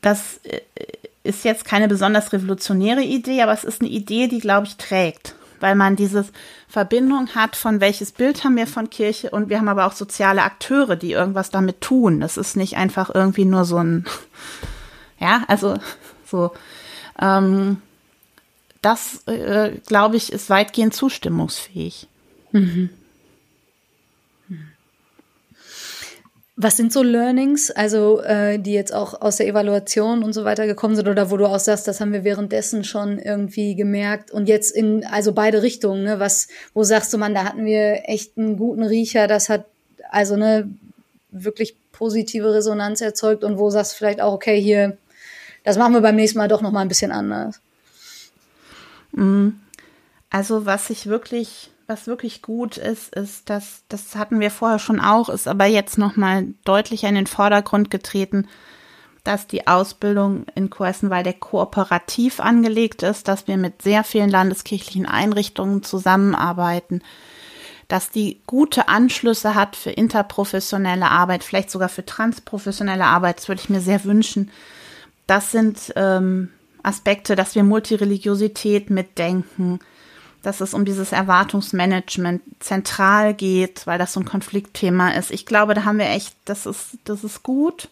[0.02, 0.60] Das äh,
[1.24, 5.34] ist jetzt keine besonders revolutionäre Idee, aber es ist eine Idee, die, glaube ich, trägt,
[5.62, 6.26] weil man diese
[6.68, 10.42] Verbindung hat von welches Bild haben wir von Kirche und wir haben aber auch soziale
[10.42, 12.20] Akteure, die irgendwas damit tun.
[12.20, 14.04] Das ist nicht einfach irgendwie nur so ein,
[15.18, 15.76] ja, also
[16.26, 16.52] so.
[17.20, 17.78] Ähm,
[18.82, 22.08] das, äh, glaube ich, ist weitgehend zustimmungsfähig.
[22.50, 22.90] Mhm.
[26.54, 30.66] Was sind so Learnings, also äh, die jetzt auch aus der Evaluation und so weiter
[30.66, 34.48] gekommen sind oder wo du auch sagst, das haben wir währenddessen schon irgendwie gemerkt und
[34.48, 36.20] jetzt in also beide Richtungen, ne?
[36.20, 39.64] Was, wo sagst du, man, da hatten wir echt einen guten Riecher, das hat
[40.10, 40.68] also eine
[41.30, 44.98] wirklich positive Resonanz erzeugt und wo sagst du vielleicht auch, okay, hier,
[45.64, 47.60] das machen wir beim nächsten Mal doch noch mal ein bisschen anders.
[49.12, 49.58] Mhm.
[50.30, 54.98] Also was ich wirklich, was wirklich gut ist, ist, dass das hatten wir vorher schon
[54.98, 58.48] auch, ist aber jetzt noch mal deutlicher in den Vordergrund getreten,
[59.24, 65.82] dass die Ausbildung in Coessenwalde kooperativ angelegt ist, dass wir mit sehr vielen landeskirchlichen Einrichtungen
[65.82, 67.02] zusammenarbeiten,
[67.88, 73.60] dass die gute Anschlüsse hat für interprofessionelle Arbeit, vielleicht sogar für transprofessionelle Arbeit, das würde
[73.60, 74.50] ich mir sehr wünschen.
[75.26, 76.48] Das sind ähm,
[76.82, 79.78] Aspekte, dass wir Multireligiosität mitdenken,
[80.42, 85.30] dass es um dieses Erwartungsmanagement zentral geht, weil das so ein Konfliktthema ist.
[85.30, 87.88] Ich glaube, da haben wir echt, das ist, das ist gut.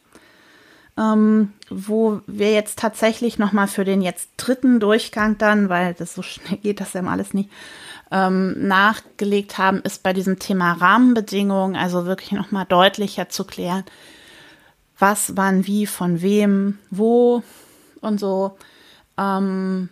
[0.99, 6.23] Ähm, wo wir jetzt tatsächlich nochmal für den jetzt dritten Durchgang dann, weil das so
[6.23, 7.49] schnell geht das ja alles nicht,
[8.11, 13.85] ähm, nachgelegt haben, ist bei diesem Thema Rahmenbedingungen, also wirklich nochmal deutlicher zu klären,
[14.99, 17.45] was, wann, wie, von wem, wo
[18.01, 18.59] und so.
[19.17, 19.89] Ähm,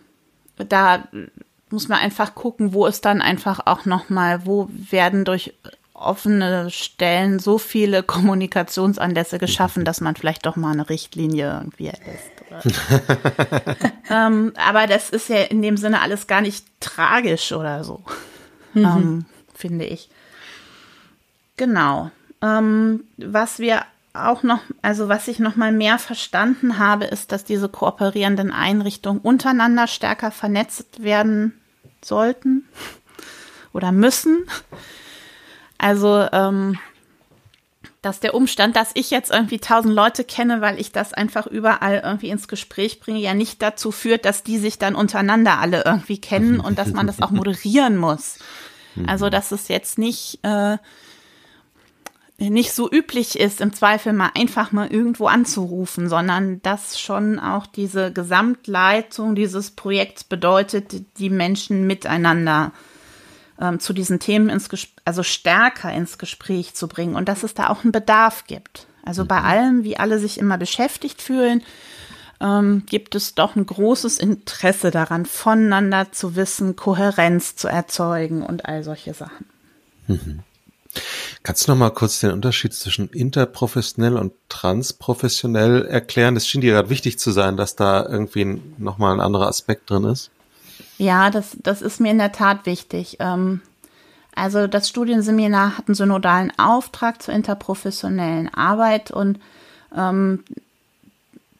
[0.57, 1.07] da
[1.71, 5.53] muss man einfach gucken, wo ist dann einfach auch nochmal, wo werden durch
[5.93, 12.31] offene Stellen so viele Kommunikationsanlässe geschaffen, dass man vielleicht doch mal eine Richtlinie irgendwie erlässt.
[14.09, 18.01] ähm, aber das ist ja in dem Sinne alles gar nicht tragisch oder so,
[18.73, 18.83] mhm.
[18.83, 20.09] ähm, finde ich.
[21.57, 22.09] Genau.
[22.41, 27.43] Ähm, was wir auch noch, also was ich noch mal mehr verstanden habe, ist, dass
[27.43, 31.58] diese kooperierenden Einrichtungen untereinander stärker vernetzt werden
[32.03, 32.67] sollten
[33.73, 34.45] oder müssen.
[35.77, 36.77] Also, ähm,
[38.01, 42.01] dass der Umstand, dass ich jetzt irgendwie tausend Leute kenne, weil ich das einfach überall
[42.03, 46.19] irgendwie ins Gespräch bringe, ja nicht dazu führt, dass die sich dann untereinander alle irgendwie
[46.19, 48.39] kennen und dass man das auch moderieren muss.
[49.05, 50.77] Also, dass es jetzt nicht äh,
[52.39, 57.65] nicht so üblich ist, im Zweifel mal einfach mal irgendwo anzurufen, sondern dass schon auch
[57.65, 62.71] diese Gesamtleitung dieses Projekts bedeutet, die Menschen miteinander
[63.59, 64.69] ähm, zu diesen Themen ins
[65.03, 68.87] also stärker ins Gespräch zu bringen und dass es da auch einen Bedarf gibt.
[69.03, 69.45] Also bei mhm.
[69.45, 71.61] allem, wie alle sich immer beschäftigt fühlen,
[72.39, 78.65] ähm, gibt es doch ein großes Interesse daran, voneinander zu wissen, Kohärenz zu erzeugen und
[78.65, 79.45] all solche Sachen.
[80.07, 80.39] Mhm.
[81.43, 86.35] Kannst du noch mal kurz den Unterschied zwischen interprofessionell und transprofessionell erklären?
[86.35, 89.89] Das schien dir gerade wichtig zu sein, dass da irgendwie noch mal ein anderer Aspekt
[89.89, 90.31] drin ist.
[90.97, 93.17] Ja, das, das ist mir in der Tat wichtig.
[93.19, 93.61] Ähm,
[94.35, 99.39] also das Studienseminar hat einen synodalen Auftrag zur interprofessionellen Arbeit und
[99.95, 100.43] ähm,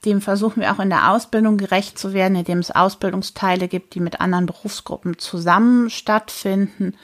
[0.05, 3.99] dem versuchen wir auch in der Ausbildung gerecht zu werden, indem es Ausbildungsteile gibt, die
[3.99, 6.95] mit anderen Berufsgruppen zusammen stattfinden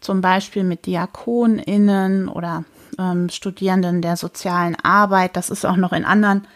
[0.00, 2.64] zum Beispiel mit DiakonInnen oder
[2.98, 5.36] ähm, Studierenden der sozialen Arbeit.
[5.36, 6.46] Das ist auch noch in anderen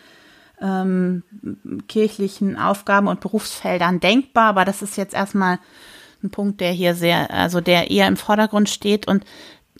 [0.60, 1.22] ähm,
[1.88, 5.58] kirchlichen Aufgaben und Berufsfeldern denkbar, aber das ist jetzt erstmal
[6.22, 9.06] ein Punkt, der hier sehr, also der eher im Vordergrund steht.
[9.06, 9.24] Und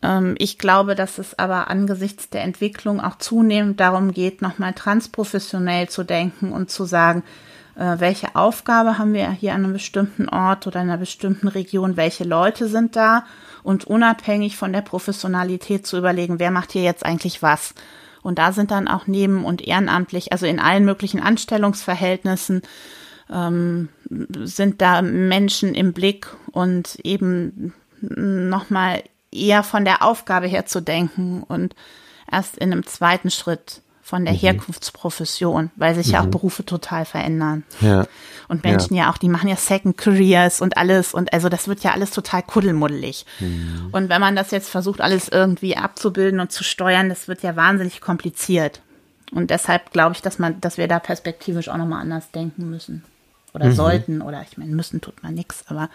[0.03, 5.89] ähm, ich glaube, dass es aber angesichts der Entwicklung auch zunehmend darum geht, nochmal transprofessionell
[5.89, 7.23] zu denken und zu sagen,
[7.77, 11.97] äh, welche Aufgabe haben wir hier an einem bestimmten Ort oder in einer bestimmten Region,
[11.97, 13.25] welche Leute sind da
[13.65, 17.75] und unabhängig von der Professionalität zu überlegen, wer macht hier jetzt eigentlich was.
[18.23, 22.63] Und da sind dann auch neben und ehrenamtlich, also in allen möglichen Anstellungsverhältnissen,
[23.31, 23.89] ähm,
[24.45, 29.03] sind da Menschen im Blick und eben nochmal
[29.33, 31.75] eher von der Aufgabe her zu denken und
[32.31, 34.39] erst in einem zweiten Schritt von der mhm.
[34.39, 36.13] Herkunftsprofession, weil sich mhm.
[36.13, 36.33] ja auch mhm.
[36.33, 37.65] Berufe total verändern.
[37.81, 38.07] Ja.
[38.49, 39.05] Und Menschen ja.
[39.05, 39.11] ja.
[39.11, 42.43] auch, die machen ja Second Careers und alles und also das wird ja alles total
[42.43, 43.25] kuddelmuddelig.
[43.41, 43.89] Mhm.
[43.93, 47.57] Und wenn man das jetzt versucht, alles irgendwie abzubilden und zu steuern, das wird ja
[47.57, 48.81] wahnsinnig kompliziert.
[49.33, 53.05] Und deshalb glaube ich, dass man, dass wir da perspektivisch auch nochmal anders denken müssen.
[53.53, 53.75] Oder mhm.
[53.75, 55.89] sollten, oder ich meine, müssen tut man nichts, aber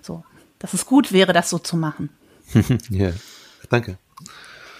[0.00, 0.24] so,
[0.58, 2.10] dass es gut wäre, das so zu machen.
[2.90, 3.10] ja,
[3.68, 3.98] danke.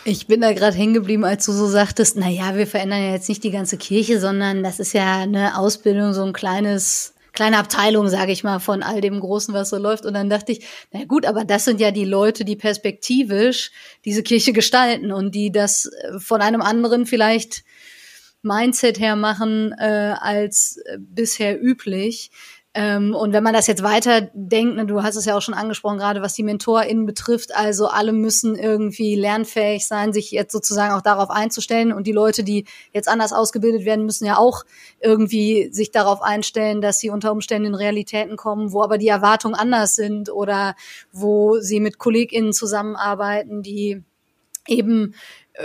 [0.05, 3.13] Ich bin da gerade hängen geblieben, als du so sagtest, na ja, wir verändern ja
[3.13, 7.59] jetzt nicht die ganze Kirche, sondern das ist ja eine Ausbildung, so ein kleines kleine
[7.59, 10.05] Abteilung, sage ich mal, von all dem Großen, was so läuft.
[10.05, 13.71] Und dann dachte ich, na gut, aber das sind ja die Leute, die perspektivisch
[14.05, 17.63] diese Kirche gestalten und die das äh, von einem anderen vielleicht
[18.43, 22.31] Mindset her machen äh, als äh, bisher üblich.
[22.73, 25.55] Ähm, und wenn man das jetzt weiter denkt, ne, du hast es ja auch schon
[25.55, 30.95] angesprochen, gerade was die MentorInnen betrifft, also alle müssen irgendwie lernfähig sein, sich jetzt sozusagen
[30.95, 31.93] auch darauf einzustellen.
[31.93, 34.63] Und die Leute, die jetzt anders ausgebildet werden, müssen ja auch
[35.01, 39.57] irgendwie sich darauf einstellen, dass sie unter Umständen in Realitäten kommen, wo aber die Erwartungen
[39.57, 40.77] anders sind oder
[41.11, 44.05] wo sie mit KollegInnen zusammenarbeiten, die
[44.69, 45.15] eben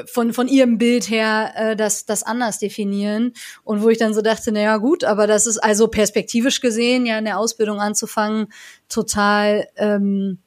[0.05, 3.33] von, von ihrem Bild her äh, das, das anders definieren.
[3.63, 7.05] Und wo ich dann so dachte, na ja, gut, aber das ist also perspektivisch gesehen,
[7.05, 8.47] ja, in der Ausbildung anzufangen,
[8.89, 10.39] total ähm,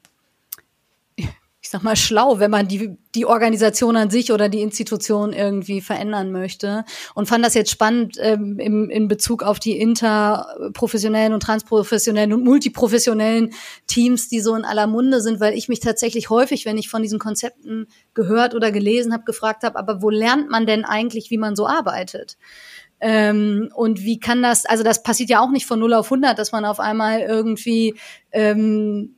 [1.68, 5.82] ich sag mal, schlau, wenn man die, die Organisation an sich oder die Institution irgendwie
[5.82, 6.86] verändern möchte.
[7.14, 12.42] Und fand das jetzt spannend ähm, im, in Bezug auf die interprofessionellen und transprofessionellen und
[12.42, 13.52] multiprofessionellen
[13.86, 17.02] Teams, die so in aller Munde sind, weil ich mich tatsächlich häufig, wenn ich von
[17.02, 21.36] diesen Konzepten gehört oder gelesen habe, gefragt habe, aber wo lernt man denn eigentlich, wie
[21.36, 22.38] man so arbeitet?
[22.98, 26.38] Ähm, und wie kann das, also das passiert ja auch nicht von 0 auf 100,
[26.38, 27.94] dass man auf einmal irgendwie
[28.32, 29.16] ähm,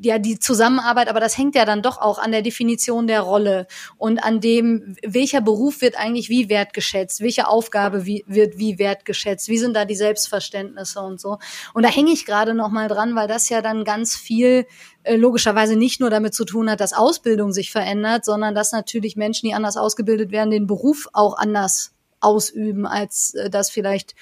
[0.00, 3.66] ja die Zusammenarbeit, aber das hängt ja dann doch auch an der Definition der Rolle
[3.96, 9.48] und an dem, welcher Beruf wird eigentlich wie wertgeschätzt, welche Aufgabe wie, wird wie wertgeschätzt,
[9.48, 11.38] wie sind da die Selbstverständnisse und so.
[11.74, 14.66] Und da hänge ich gerade noch mal dran, weil das ja dann ganz viel
[15.02, 19.16] äh, logischerweise nicht nur damit zu tun hat, dass Ausbildung sich verändert, sondern dass natürlich
[19.16, 24.14] Menschen, die anders ausgebildet werden, den Beruf auch anders ausüben, als äh, das vielleicht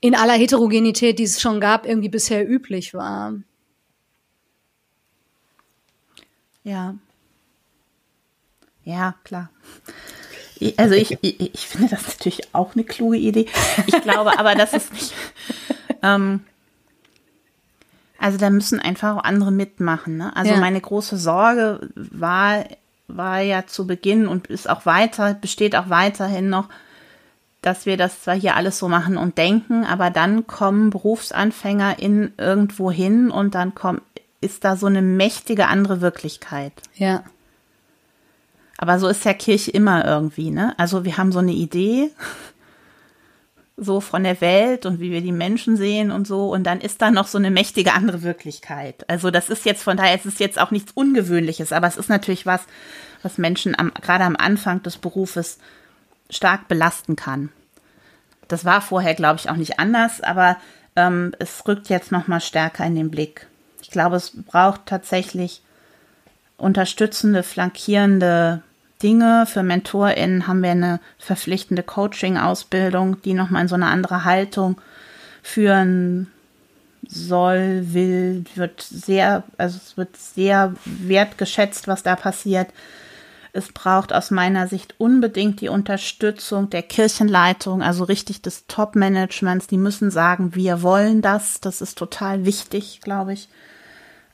[0.00, 3.34] in aller Heterogenität, die es schon gab, irgendwie bisher üblich war.
[6.64, 6.94] Ja.
[8.84, 9.50] Ja, klar.
[10.76, 13.46] Also ich, ich, ich finde das natürlich auch eine kluge Idee.
[13.86, 15.14] Ich glaube aber, dass es nicht.
[16.00, 16.44] Ähm,
[18.20, 20.16] also da müssen einfach auch andere mitmachen.
[20.16, 20.36] Ne?
[20.36, 20.60] Also ja.
[20.60, 22.64] meine große Sorge war,
[23.08, 26.68] war ja zu Beginn und ist auch weiter, besteht auch weiterhin noch,
[27.62, 32.32] dass wir das zwar hier alles so machen und denken, aber dann kommen Berufsanfänger in
[32.38, 34.02] irgendwo hin und dann kommt
[34.40, 36.72] ist da so eine mächtige andere Wirklichkeit.
[36.94, 37.24] Ja.
[38.76, 40.74] Aber so ist ja Kirche immer irgendwie, ne?
[40.78, 42.10] Also wir haben so eine Idee,
[43.76, 47.00] so von der Welt und wie wir die Menschen sehen und so, und dann ist
[47.00, 49.08] da noch so eine mächtige andere Wirklichkeit.
[49.08, 52.08] Also das ist jetzt von daher, es ist jetzt auch nichts Ungewöhnliches, aber es ist
[52.08, 52.62] natürlich was,
[53.22, 55.58] was Menschen am, gerade am Anfang des Berufes
[56.30, 57.50] stark belasten kann.
[58.48, 60.56] Das war vorher, glaube ich, auch nicht anders, aber
[60.96, 63.46] ähm, es rückt jetzt noch mal stärker in den Blick.
[63.88, 65.62] Ich glaube, es braucht tatsächlich
[66.58, 68.60] unterstützende, flankierende
[69.02, 69.46] Dinge.
[69.46, 74.78] Für MentorInnen haben wir eine verpflichtende Coaching-Ausbildung, die nochmal in so eine andere Haltung
[75.42, 76.30] führen
[77.08, 82.68] soll, will, wird sehr, also es wird sehr wertgeschätzt, was da passiert.
[83.54, 89.66] Es braucht aus meiner Sicht unbedingt die Unterstützung der Kirchenleitung, also richtig des Top-Managements.
[89.66, 91.62] Die müssen sagen, wir wollen das.
[91.62, 93.48] Das ist total wichtig, glaube ich.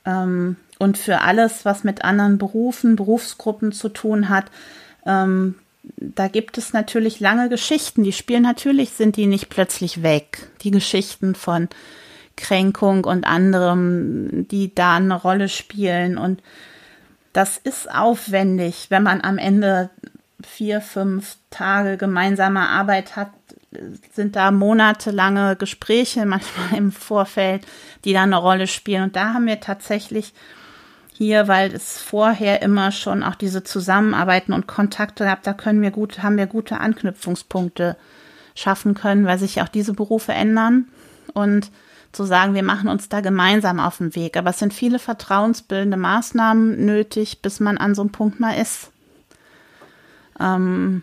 [0.05, 4.47] Ähm, und für alles, was mit anderen Berufen, Berufsgruppen zu tun hat,
[5.07, 5.55] ähm,
[5.97, 8.05] da gibt es natürlich lange Geschichten.
[8.05, 10.49] Die spielen natürlich, sind die nicht plötzlich weg.
[10.63, 11.69] Die Geschichten von
[12.37, 16.19] Kränkung und anderem, die da eine Rolle spielen.
[16.19, 16.43] Und
[17.33, 19.91] das ist aufwendig, wenn man am Ende
[20.43, 23.31] vier, fünf Tage gemeinsame Arbeit hat,
[24.13, 27.67] sind da monatelange Gespräche manchmal im Vorfeld,
[28.05, 29.05] die da eine Rolle spielen.
[29.05, 30.33] Und da haben wir tatsächlich
[31.13, 35.93] hier, weil es vorher immer schon auch diese Zusammenarbeiten und Kontakte gab, da können wir
[35.93, 37.97] gut, haben wir gute Anknüpfungspunkte
[38.57, 40.87] schaffen können, weil sich auch diese Berufe ändern
[41.33, 41.71] und
[42.11, 44.37] zu sagen, wir machen uns da gemeinsam auf den Weg.
[44.37, 48.91] Aber es sind viele vertrauensbildende Maßnahmen nötig, bis man an so einem Punkt mal ist.
[50.41, 51.03] Ähm,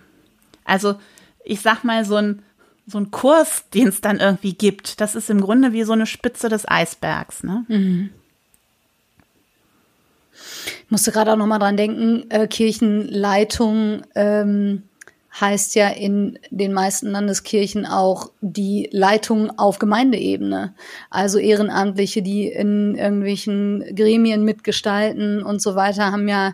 [0.64, 0.96] also
[1.44, 2.44] ich sag mal, so ein,
[2.88, 6.06] so ein Kurs, den es dann irgendwie gibt, das ist im Grunde wie so eine
[6.06, 7.44] Spitze des Eisbergs.
[7.44, 7.66] Ne?
[7.68, 8.10] Mhm.
[10.86, 14.84] Ich musste gerade auch noch mal dran denken, äh, Kirchenleitung ähm,
[15.40, 20.74] heißt ja in den meisten Landeskirchen auch die Leitung auf Gemeindeebene.
[21.10, 26.54] Also Ehrenamtliche, die in irgendwelchen Gremien mitgestalten und so weiter, haben ja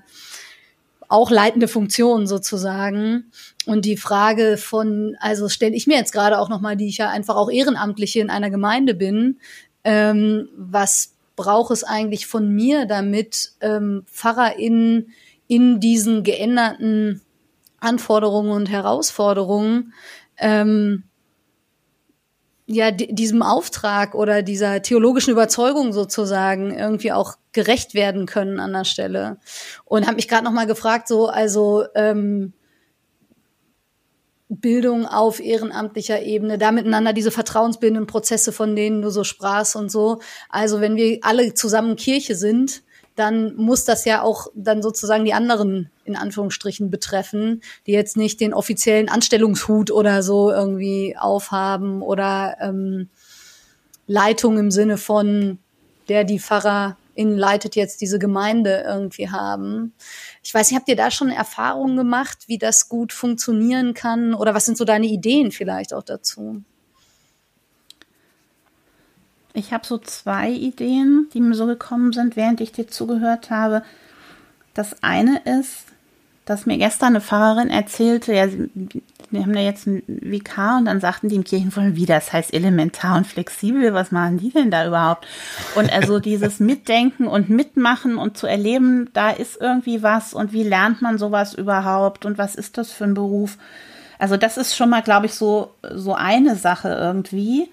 [1.07, 3.31] auch leitende Funktionen sozusagen.
[3.67, 7.09] Und die Frage von, also stelle ich mir jetzt gerade auch nochmal, die ich ja
[7.09, 9.39] einfach auch Ehrenamtliche in einer Gemeinde bin,
[9.83, 15.11] ähm, was braucht es eigentlich von mir, damit ähm, PfarrerInnen
[15.47, 17.21] in diesen geänderten
[17.81, 19.93] Anforderungen und Herausforderungen
[20.37, 21.03] ähm,
[22.67, 28.85] ja diesem Auftrag oder dieser theologischen Überzeugung sozusagen irgendwie auch gerecht werden können an der
[28.85, 29.39] Stelle.
[29.83, 32.53] Und habe mich gerade noch mal gefragt so also ähm,
[34.49, 39.91] Bildung auf ehrenamtlicher Ebene, da miteinander diese vertrauensbildenden Prozesse, von denen du so sprachst und
[39.91, 40.19] so.
[40.49, 42.83] Also wenn wir alle zusammen Kirche sind,
[43.17, 48.39] dann muss das ja auch dann sozusagen die anderen in Anführungsstrichen betreffen, die jetzt nicht
[48.39, 53.09] den offiziellen Anstellungshut oder so irgendwie aufhaben oder ähm,
[54.05, 55.57] Leitung im Sinne von
[56.09, 56.95] der die Pfarrerin
[57.37, 59.93] leitet jetzt diese Gemeinde irgendwie haben.
[60.47, 64.53] Ich weiß nicht, habt ihr da schon Erfahrungen gemacht, wie das gut funktionieren kann oder
[64.53, 66.63] was sind so deine Ideen vielleicht auch dazu?
[69.53, 73.83] Ich habe so zwei Ideen, die mir so gekommen sind, während ich dir zugehört habe.
[74.73, 75.87] Das eine ist,
[76.47, 78.47] dass mir gestern eine Pfarrerin erzählte, ja,
[79.29, 82.53] wir haben da jetzt ein VK und dann sagten die im Kirchenvollen, wie das heißt
[82.53, 85.27] elementar und flexibel, was machen die denn da überhaupt?
[85.75, 90.63] Und also dieses Mitdenken und Mitmachen und zu erleben, da ist irgendwie was und wie
[90.63, 93.57] lernt man sowas überhaupt und was ist das für ein Beruf?
[94.17, 97.69] Also das ist schon mal, glaube ich, so, so eine Sache irgendwie.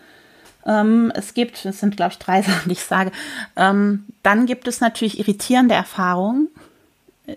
[0.67, 3.13] Ähm, es gibt, es sind, glaube ich, drei Sachen, die ich sage.
[3.55, 6.49] Ähm, dann gibt es natürlich irritierende Erfahrungen,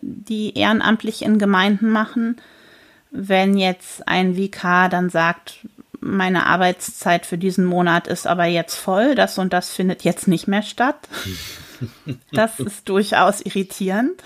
[0.01, 2.37] die ehrenamtlich in Gemeinden machen.
[3.11, 5.65] Wenn jetzt ein VK dann sagt,
[5.99, 10.47] meine Arbeitszeit für diesen Monat ist aber jetzt voll, das und das findet jetzt nicht
[10.47, 10.97] mehr statt.
[12.31, 14.23] Das ist durchaus irritierend.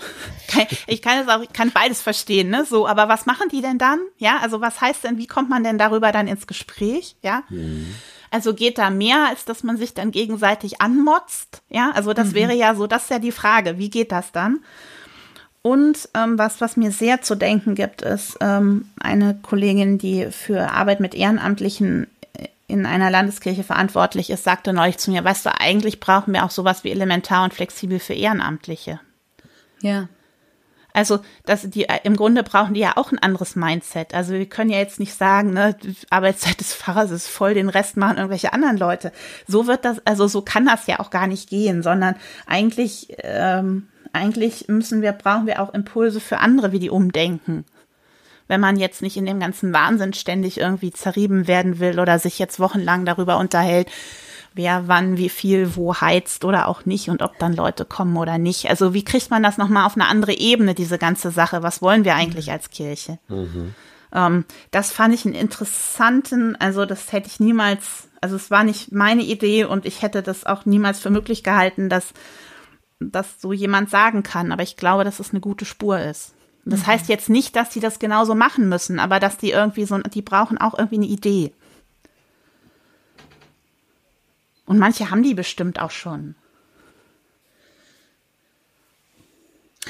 [0.86, 2.64] Ich kann es auch, ich kann beides verstehen, ne?
[2.64, 3.98] So, aber was machen die denn dann?
[4.16, 7.16] Ja, also was heißt denn, wie kommt man denn darüber dann ins Gespräch?
[7.22, 7.42] Ja.
[7.50, 7.94] Mhm.
[8.30, 11.60] Also geht da mehr, als dass man sich dann gegenseitig anmotzt?
[11.68, 12.34] Ja, also das mhm.
[12.34, 14.60] wäre ja so, das ist ja die Frage, wie geht das dann?
[15.62, 20.72] Und ähm, was, was mir sehr zu denken gibt, ist ähm, eine Kollegin, die für
[20.72, 22.08] Arbeit mit Ehrenamtlichen
[22.72, 26.50] in einer Landeskirche verantwortlich ist, sagte neulich zu mir, weißt du, eigentlich brauchen wir auch
[26.50, 28.98] sowas wie elementar und flexibel für Ehrenamtliche.
[29.82, 30.08] Ja.
[30.94, 34.14] Also, dass die im Grunde brauchen die ja auch ein anderes Mindset.
[34.14, 35.76] Also wir können ja jetzt nicht sagen, ne,
[36.08, 39.12] Arbeitszeit des Pfarrers ist voll, den Rest machen irgendwelche anderen Leute.
[39.46, 43.88] So wird das, also so kann das ja auch gar nicht gehen, sondern eigentlich, ähm,
[44.12, 47.64] eigentlich müssen wir, brauchen wir auch Impulse für andere, wie die umdenken.
[48.48, 52.38] Wenn man jetzt nicht in dem ganzen Wahnsinn ständig irgendwie zerrieben werden will oder sich
[52.38, 53.88] jetzt wochenlang darüber unterhält,
[54.54, 58.38] wer wann wie viel wo heizt oder auch nicht und ob dann Leute kommen oder
[58.38, 58.68] nicht.
[58.68, 61.62] Also wie kriegt man das nochmal auf eine andere Ebene, diese ganze Sache?
[61.62, 63.18] Was wollen wir eigentlich als Kirche?
[63.28, 63.74] Mhm.
[64.12, 68.92] Ähm, das fand ich einen interessanten, also das hätte ich niemals, also es war nicht
[68.92, 72.12] meine Idee und ich hätte das auch niemals für möglich gehalten, dass,
[73.10, 74.52] dass so jemand sagen kann.
[74.52, 76.34] Aber ich glaube, dass es eine gute Spur ist.
[76.64, 76.86] Das mhm.
[76.86, 80.22] heißt jetzt nicht, dass die das genauso machen müssen, aber dass die irgendwie so, die
[80.22, 81.52] brauchen auch irgendwie eine Idee.
[84.66, 86.36] Und manche haben die bestimmt auch schon.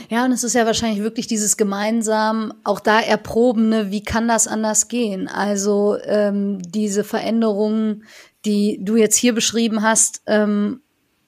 [0.08, 4.48] Ja, und es ist ja wahrscheinlich wirklich dieses gemeinsam, auch da erprobene, wie kann das
[4.48, 5.28] anders gehen?
[5.28, 8.04] Also ähm, diese Veränderungen,
[8.44, 10.80] die du jetzt hier beschrieben hast ähm,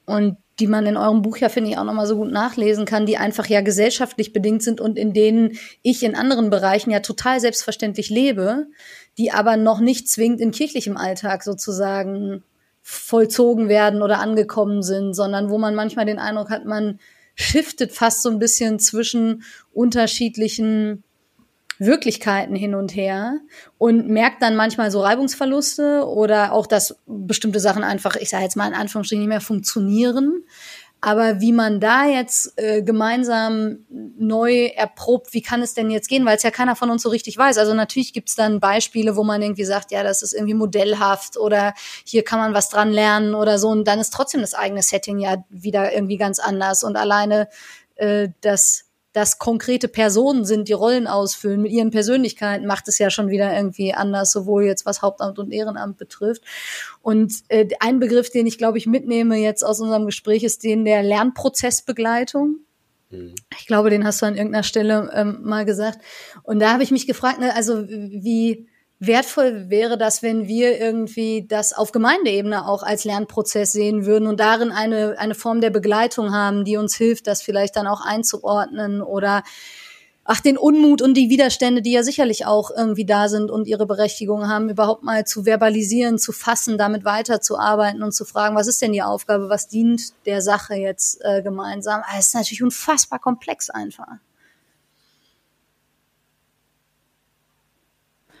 [0.05, 3.05] und die man in eurem Buch ja, finde ich, auch nochmal so gut nachlesen kann,
[3.05, 7.39] die einfach ja gesellschaftlich bedingt sind und in denen ich in anderen Bereichen ja total
[7.39, 8.67] selbstverständlich lebe,
[9.17, 12.43] die aber noch nicht zwingend in kirchlichem Alltag sozusagen
[12.81, 16.99] vollzogen werden oder angekommen sind, sondern wo man manchmal den Eindruck hat, man
[17.33, 19.43] shiftet fast so ein bisschen zwischen
[19.73, 21.03] unterschiedlichen
[21.77, 23.39] Wirklichkeiten hin und her
[23.77, 28.55] und merkt dann manchmal so Reibungsverluste oder auch, dass bestimmte Sachen einfach, ich sage jetzt
[28.55, 30.43] mal in Anführungsstrichen, nicht mehr funktionieren.
[31.01, 36.25] Aber wie man da jetzt äh, gemeinsam neu erprobt, wie kann es denn jetzt gehen,
[36.25, 37.59] weil es ja keiner von uns so richtig weiß.
[37.59, 41.37] Also natürlich gibt es dann Beispiele, wo man irgendwie sagt, ja, das ist irgendwie modellhaft
[41.37, 43.69] oder hier kann man was dran lernen oder so.
[43.69, 46.83] Und dann ist trotzdem das eigene Setting ja wieder irgendwie ganz anders.
[46.83, 47.49] Und alleine
[47.97, 48.84] äh, das
[49.15, 53.55] das konkrete Personen sind, die Rollen ausfüllen mit ihren Persönlichkeiten, macht es ja schon wieder
[53.55, 56.43] irgendwie anders, sowohl jetzt was Hauptamt und Ehrenamt betrifft.
[57.01, 60.83] Und äh, ein Begriff, den ich glaube ich mitnehme jetzt aus unserem Gespräch, ist den
[60.83, 62.57] der Lernprozessbegleitung.
[63.09, 63.35] Mhm.
[63.57, 65.99] Ich glaube, den hast du an irgendeiner Stelle ähm, mal gesagt.
[66.43, 68.67] Und da habe ich mich gefragt, ne, also wie
[68.99, 74.39] wertvoll wäre das, wenn wir irgendwie das auf Gemeindeebene auch als Lernprozess sehen würden und
[74.39, 79.01] darin eine, eine Form der Begleitung haben, die uns hilft, das vielleicht dann auch einzuordnen
[79.01, 79.43] oder
[80.25, 83.85] ach, den Unmut und die Widerstände, die ja sicherlich auch irgendwie da sind und ihre
[83.85, 88.81] Berechtigung haben, überhaupt mal zu verbalisieren, zu fassen, damit weiterzuarbeiten und zu fragen, was ist
[88.81, 92.01] denn die Aufgabe, was dient der Sache jetzt äh, gemeinsam?
[92.05, 94.17] Ah, es ist natürlich unfassbar komplex einfach.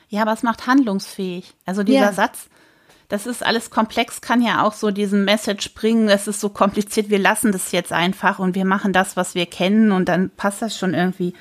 [0.09, 1.53] Ja, aber es macht handlungsfähig.
[1.65, 2.13] Also dieser ja.
[2.13, 2.47] Satz,
[3.09, 7.09] das ist alles komplex, kann ja auch so diesen Message bringen, das ist so kompliziert,
[7.09, 10.61] wir lassen das jetzt einfach und wir machen das, was wir kennen und dann passt
[10.61, 11.33] das schon irgendwie.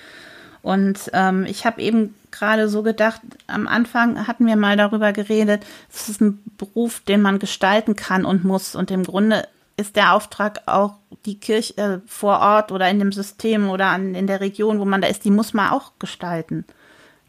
[0.62, 5.64] Und ähm, ich habe eben gerade so gedacht, am Anfang hatten wir mal darüber geredet,
[5.92, 8.74] es ist ein Beruf, den man gestalten kann und muss.
[8.74, 9.46] Und im Grunde
[9.76, 10.94] ist der Auftrag auch
[11.26, 14.84] die Kirche äh, vor Ort oder in dem System oder an, in der Region, wo
[14.84, 16.64] man da ist, die muss man auch gestalten.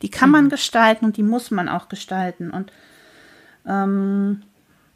[0.01, 0.49] Die kann man mhm.
[0.49, 2.51] gestalten und die muss man auch gestalten.
[2.51, 2.71] Und,
[3.67, 4.43] ähm,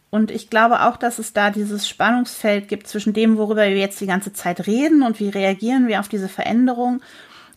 [0.09, 4.01] und ich glaube auch, dass es da dieses Spannungsfeld gibt zwischen dem, worüber wir jetzt
[4.01, 7.01] die ganze Zeit reden und wie reagieren wir auf diese Veränderung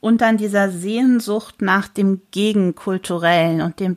[0.01, 3.97] und dann dieser Sehnsucht nach dem Gegenkulturellen und dem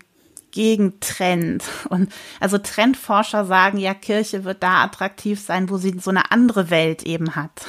[0.52, 1.66] Gegentrend.
[1.90, 6.70] Und also Trendforscher sagen ja, Kirche wird da attraktiv sein, wo sie so eine andere
[6.70, 7.66] Welt eben hat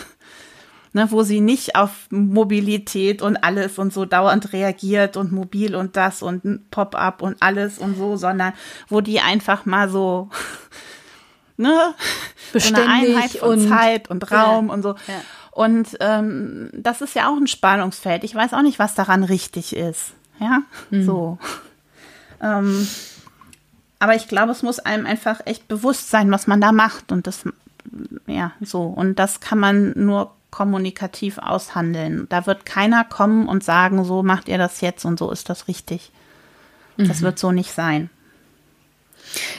[0.97, 5.95] ne, wo sie nicht auf Mobilität und alles und so dauernd reagiert und mobil und
[5.95, 8.55] das und Pop-up und alles und so, sondern
[8.89, 10.31] wo die einfach mal so,
[11.59, 11.95] ne,
[12.51, 14.89] Beständig so eine Einheit von und, Zeit und Raum ja, und so.
[14.89, 15.21] Ja.
[15.51, 18.25] Und ähm, das ist ja auch ein Spannungsfeld.
[18.25, 20.15] Ich weiß auch nicht, was daran richtig ist.
[20.41, 21.05] Ja, mhm.
[21.05, 21.39] so.
[22.41, 22.89] Ähm,
[23.99, 27.13] aber ich glaube, es muss einem einfach echt bewusst sein, was man da macht.
[27.13, 27.45] Und das,
[28.27, 28.85] ja, so.
[28.85, 32.27] Und das kann man nur kommunikativ aushandeln.
[32.31, 35.69] Da wird keiner kommen und sagen, so macht ihr das jetzt und so ist das
[35.69, 36.11] richtig.
[36.97, 37.25] Das mhm.
[37.25, 38.09] wird so nicht sein.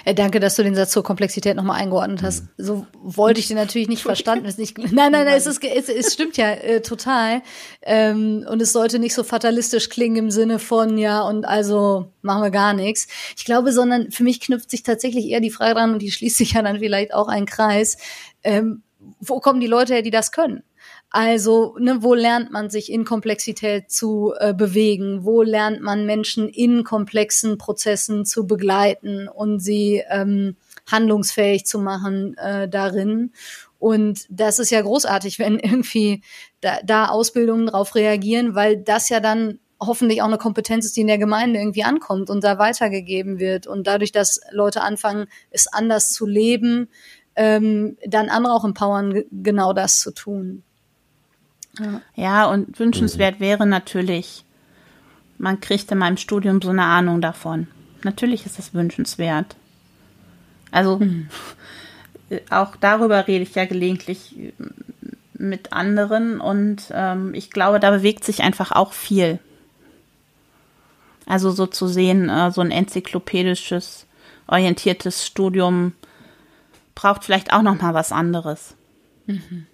[0.06, 2.46] Äh, danke, dass du den Satz zur Komplexität nochmal eingeordnet hast.
[2.46, 2.50] Mhm.
[2.58, 4.46] So wollte ich den natürlich nicht verstanden.
[4.46, 7.44] Ist nicht, nein, nein, nein, es, ist, es, es stimmt ja äh, total.
[7.84, 12.42] Ähm, und es sollte nicht so fatalistisch klingen im Sinne von, ja, und also machen
[12.42, 13.08] wir gar nichts.
[13.38, 16.38] Ich glaube, sondern für mich knüpft sich tatsächlich eher die Frage dran, und die schließt
[16.38, 17.98] sich ja dann vielleicht auch ein Kreis.
[18.44, 18.82] Ähm,
[19.20, 20.64] wo kommen die Leute her, die das können?
[21.10, 25.24] Also, ne, wo lernt man sich in Komplexität zu äh, bewegen?
[25.24, 32.36] Wo lernt man Menschen in komplexen Prozessen zu begleiten und sie ähm, handlungsfähig zu machen
[32.38, 33.32] äh, darin?
[33.80, 36.22] Und das ist ja großartig, wenn irgendwie
[36.62, 41.02] da, da Ausbildungen drauf reagieren, weil das ja dann hoffentlich auch eine Kompetenz ist, die
[41.02, 43.68] in der Gemeinde irgendwie ankommt und da weitergegeben wird.
[43.68, 46.90] Und dadurch, dass Leute anfangen, es anders zu leben,
[47.36, 50.64] ähm, dann andere auch empowern, genau das zu tun.
[51.80, 53.44] Ja, ja und wünschenswert mhm.
[53.44, 54.44] wäre natürlich,
[55.38, 57.68] man kriegt in meinem Studium so eine Ahnung davon.
[58.04, 59.56] Natürlich ist es wünschenswert.
[60.72, 61.30] Also mhm.
[62.50, 64.54] auch darüber rede ich ja gelegentlich
[65.34, 69.40] mit anderen und ähm, ich glaube, da bewegt sich einfach auch viel.
[71.26, 74.08] Also so zu sehen, äh, so ein enzyklopädisches,
[74.48, 75.94] orientiertes Studium
[76.96, 78.76] braucht vielleicht auch noch mal was anderes.
[79.28, 79.68] Mhm.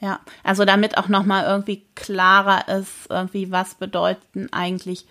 [0.00, 5.06] Ja, also damit auch nochmal irgendwie klarer ist, irgendwie was bedeuten eigentlich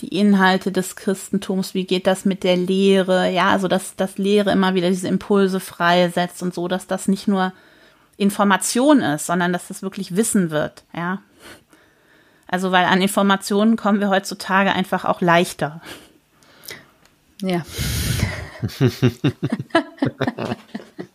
[0.00, 4.50] die Inhalte des Christentums, wie geht das mit der Lehre, ja, also dass das Lehre
[4.50, 7.52] immer wieder diese Impulse freisetzt und so, dass das nicht nur
[8.16, 11.22] Information ist, sondern dass das wirklich Wissen wird, ja.
[12.48, 15.80] Also weil an Informationen kommen wir heutzutage einfach auch leichter.
[17.42, 17.62] Ja.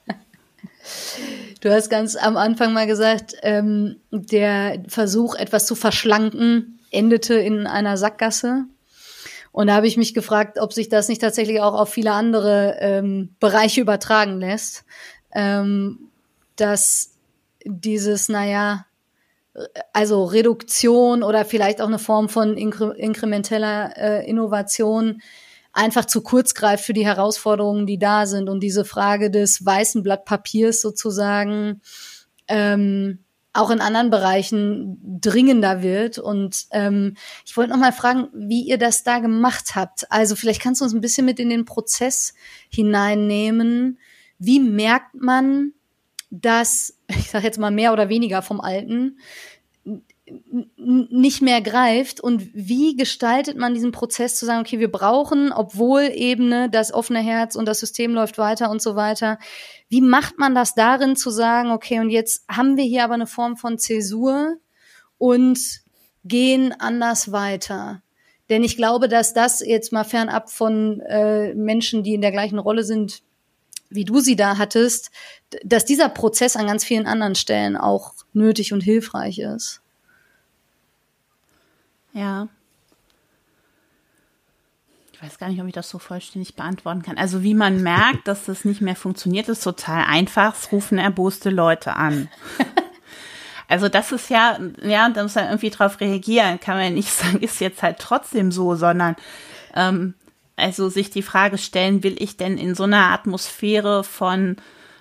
[1.61, 7.67] Du hast ganz am Anfang mal gesagt, ähm, der Versuch, etwas zu verschlanken, endete in
[7.67, 8.65] einer Sackgasse.
[9.51, 12.77] Und da habe ich mich gefragt, ob sich das nicht tatsächlich auch auf viele andere
[12.79, 14.83] ähm, Bereiche übertragen lässt.
[15.33, 16.09] Ähm,
[16.55, 17.11] dass
[17.65, 18.85] dieses, naja,
[19.93, 25.21] also Reduktion oder vielleicht auch eine Form von inkre inkrementeller äh, Innovation
[25.75, 30.01] einfach zu kurz greift für die Herausforderungen, die da sind und diese Frage des weißen
[30.03, 31.81] Blatt Papiers sozusagen
[32.47, 33.19] ähm,
[33.51, 36.17] auch in anderen Bereichen dringender wird.
[36.17, 37.15] Und ähm,
[37.45, 40.11] ich wollte noch mal fragen, wie ihr das da gemacht habt.
[40.11, 42.33] Also vielleicht kannst du uns ein bisschen mit in den Prozess
[42.69, 43.99] hineinnehmen.
[44.39, 45.73] Wie merkt man,
[46.29, 49.19] dass, ich sage jetzt mal mehr oder weniger vom Alten,
[50.77, 56.09] nicht mehr greift und wie gestaltet man diesen Prozess zu sagen, okay, wir brauchen, obwohl
[56.13, 59.37] eben ne, das offene Herz und das System läuft weiter und so weiter,
[59.87, 63.27] wie macht man das darin zu sagen, okay, und jetzt haben wir hier aber eine
[63.27, 64.57] Form von Zäsur
[65.19, 65.59] und
[66.23, 68.01] gehen anders weiter?
[68.49, 72.59] Denn ich glaube, dass das jetzt mal fernab von äh, Menschen, die in der gleichen
[72.59, 73.21] Rolle sind,
[73.89, 75.11] wie du sie da hattest,
[75.63, 79.81] dass dieser Prozess an ganz vielen anderen Stellen auch nötig und hilfreich ist.
[82.15, 82.47] Ja.
[85.11, 87.17] Ich weiß gar nicht, ob ich das so vollständig beantworten kann.
[87.17, 90.55] Also wie man merkt, dass das nicht mehr funktioniert, ist total einfach.
[90.55, 92.29] Es rufen erboste Leute an.
[93.67, 96.59] Also das ist ja, ja, da muss man irgendwie drauf reagieren.
[96.59, 99.15] Kann man ja nicht sagen, ist jetzt halt trotzdem so, sondern
[99.73, 100.13] ähm,
[100.55, 104.57] also sich die Frage stellen, will ich denn in so einer Atmosphäre von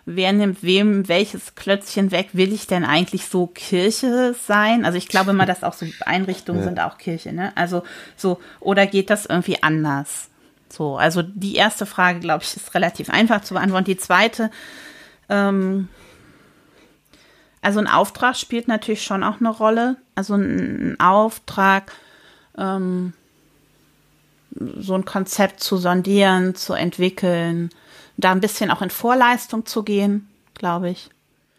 [0.07, 4.85] wer nimmt wem welches Klötzchen weg, will ich denn eigentlich so Kirche sein?
[4.85, 6.67] Also ich glaube immer, dass auch so Einrichtungen ja.
[6.67, 7.53] sind auch Kirche, ne?
[7.57, 7.83] Also
[8.17, 10.29] so, oder geht das irgendwie anders?
[10.69, 13.85] So, also die erste Frage, glaube ich, ist relativ einfach zu beantworten.
[13.85, 14.51] Die zweite,
[15.29, 15.89] ähm,
[17.63, 19.97] also ein Auftrag spielt natürlich schon auch eine Rolle.
[20.15, 21.93] Also ein Auftrag,
[22.59, 23.15] ähm,
[24.51, 27.71] so ein Konzept zu sondieren, zu entwickeln,
[28.17, 31.11] da ein bisschen auch in Vorleistung zu gehen, glaube ich.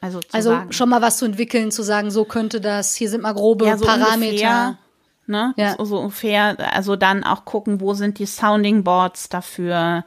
[0.01, 3.23] Also, also sagen, schon mal was zu entwickeln, zu sagen, so könnte das, hier sind
[3.23, 4.15] mal grobe ja, so Parameter.
[4.15, 4.77] Ungefähr,
[5.25, 5.53] ne?
[5.57, 5.75] Ja.
[5.77, 10.05] So, so ungefähr, also dann auch gucken, wo sind die Sounding Boards dafür,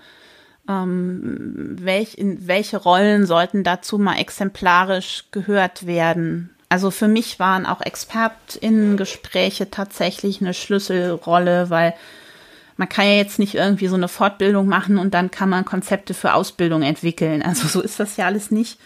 [0.68, 6.50] ähm, welch, in welche Rollen sollten dazu mal exemplarisch gehört werden.
[6.68, 11.94] Also für mich waren auch ExpertInnen-Gespräche tatsächlich eine Schlüsselrolle, weil
[12.78, 16.14] man kann ja jetzt nicht irgendwie so eine Fortbildung machen und dann kann man Konzepte
[16.14, 17.42] für Ausbildung entwickeln.
[17.42, 18.78] Also so ist das ja alles nicht.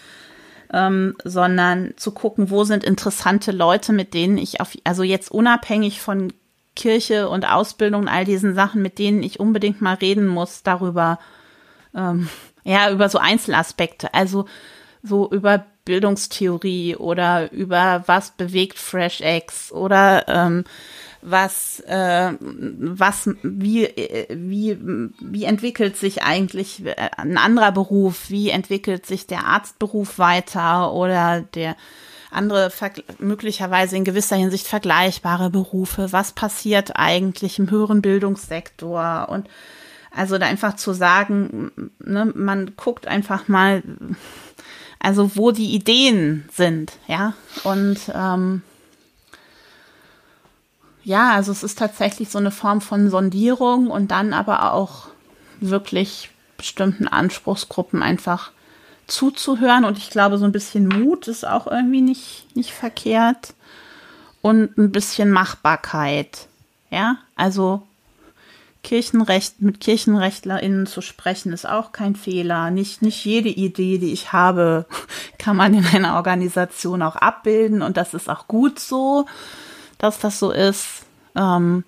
[0.73, 6.01] Ähm, sondern zu gucken, wo sind interessante Leute, mit denen ich auf, also jetzt unabhängig
[6.01, 6.33] von
[6.75, 11.19] Kirche und Ausbildung und all diesen Sachen, mit denen ich unbedingt mal reden muss darüber,
[11.95, 12.31] ähm,
[12.65, 14.15] ja, über so Einzelaspekte.
[14.15, 14.47] Also
[15.03, 20.65] so über Bildungstheorie oder über was bewegt Fresh Eggs oder ähm,
[21.23, 23.89] was, äh, was, wie,
[24.31, 24.79] wie,
[25.21, 26.83] wie entwickelt sich eigentlich
[27.17, 28.29] ein anderer Beruf?
[28.29, 31.77] Wie entwickelt sich der Arztberuf weiter oder der
[32.31, 32.71] andere
[33.19, 36.13] möglicherweise in gewisser Hinsicht vergleichbare Berufe?
[36.13, 39.29] Was passiert eigentlich im höheren Bildungssektor?
[39.29, 39.49] Und
[40.11, 43.83] also da einfach zu sagen, ne, man guckt einfach mal,
[44.99, 48.63] also wo die Ideen sind, ja, und ähm,
[51.05, 55.09] ja, also es ist tatsächlich so eine Form von Sondierung und dann aber auch
[55.61, 58.53] wirklich bestimmten Anspruchsgruppen einfach
[59.07, 59.85] zuzuhören.
[59.85, 63.55] Und ich glaube, so ein bisschen Mut ist auch irgendwie nicht, nicht verkehrt.
[64.41, 66.49] Und ein bisschen Machbarkeit.
[66.91, 67.83] Ja, also
[68.83, 72.71] Kirchenrecht, mit KirchenrechtlerInnen zu sprechen, ist auch kein Fehler.
[72.71, 74.87] Nicht, nicht jede Idee, die ich habe,
[75.39, 77.83] kann man in einer Organisation auch abbilden.
[77.83, 79.27] Und das ist auch gut so
[80.03, 81.05] dass das so ist,
[81.37, 81.85] ähm,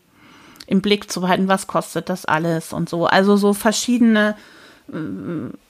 [0.67, 3.07] im Blick zu behalten, was kostet das alles und so.
[3.07, 4.37] Also so verschiedene,
[4.91, 4.97] äh,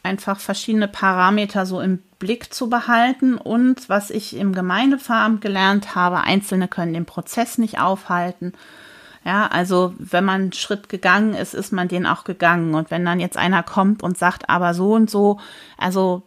[0.02, 6.20] einfach verschiedene Parameter so im Blick zu behalten und was ich im Gemeindeveramt gelernt habe,
[6.20, 8.52] Einzelne können den Prozess nicht aufhalten.
[9.24, 12.74] Ja, also wenn man einen Schritt gegangen ist, ist man den auch gegangen.
[12.74, 15.40] Und wenn dann jetzt einer kommt und sagt, aber so und so,
[15.78, 16.22] also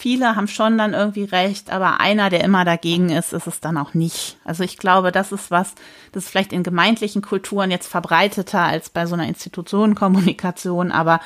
[0.00, 3.76] viele haben schon dann irgendwie recht, aber einer, der immer dagegen ist, ist es dann
[3.76, 4.38] auch nicht.
[4.44, 5.74] Also ich glaube, das ist was,
[6.12, 11.20] das ist vielleicht in gemeindlichen Kulturen jetzt verbreiteter als bei so einer Institutionenkommunikation, aber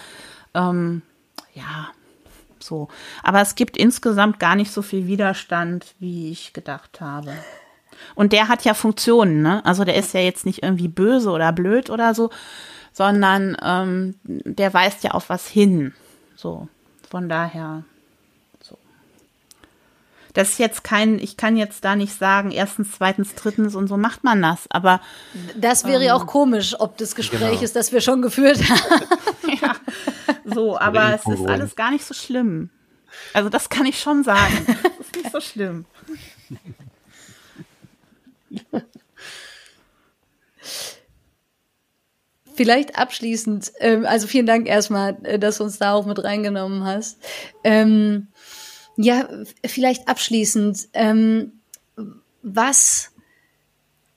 [0.55, 1.03] ähm,
[1.55, 1.91] ja,
[2.59, 2.89] so.
[3.23, 7.33] Aber es gibt insgesamt gar nicht so viel Widerstand, wie ich gedacht habe.
[8.17, 9.65] Und der hat ja Funktionen, ne?
[9.65, 12.31] Also der ist ja jetzt nicht irgendwie böse oder blöd oder so,
[12.93, 15.95] sondern ähm, der weist ja auf was hin.
[16.35, 16.67] So,
[17.09, 17.85] von daher
[20.35, 23.97] das ist jetzt kein, ich kann jetzt da nicht sagen, erstens, zweitens, drittens und so
[23.97, 25.01] macht man das, aber.
[25.56, 27.62] Das wäre ja ähm, auch komisch, ob das Gespräch genau.
[27.62, 29.06] ist, das wir schon geführt haben.
[29.62, 29.77] ja,
[30.44, 32.70] so, aber es ist alles gar nicht so schlimm.
[33.32, 34.66] Also das kann ich schon sagen.
[35.05, 35.85] Das ist nicht so schlimm.
[42.55, 46.85] vielleicht abschließend, ähm, also vielen Dank erstmal, äh, dass du uns da auch mit reingenommen
[46.85, 47.19] hast.
[48.97, 49.29] Ja,
[49.66, 51.53] vielleicht abschließend, ähm,
[52.43, 53.11] was,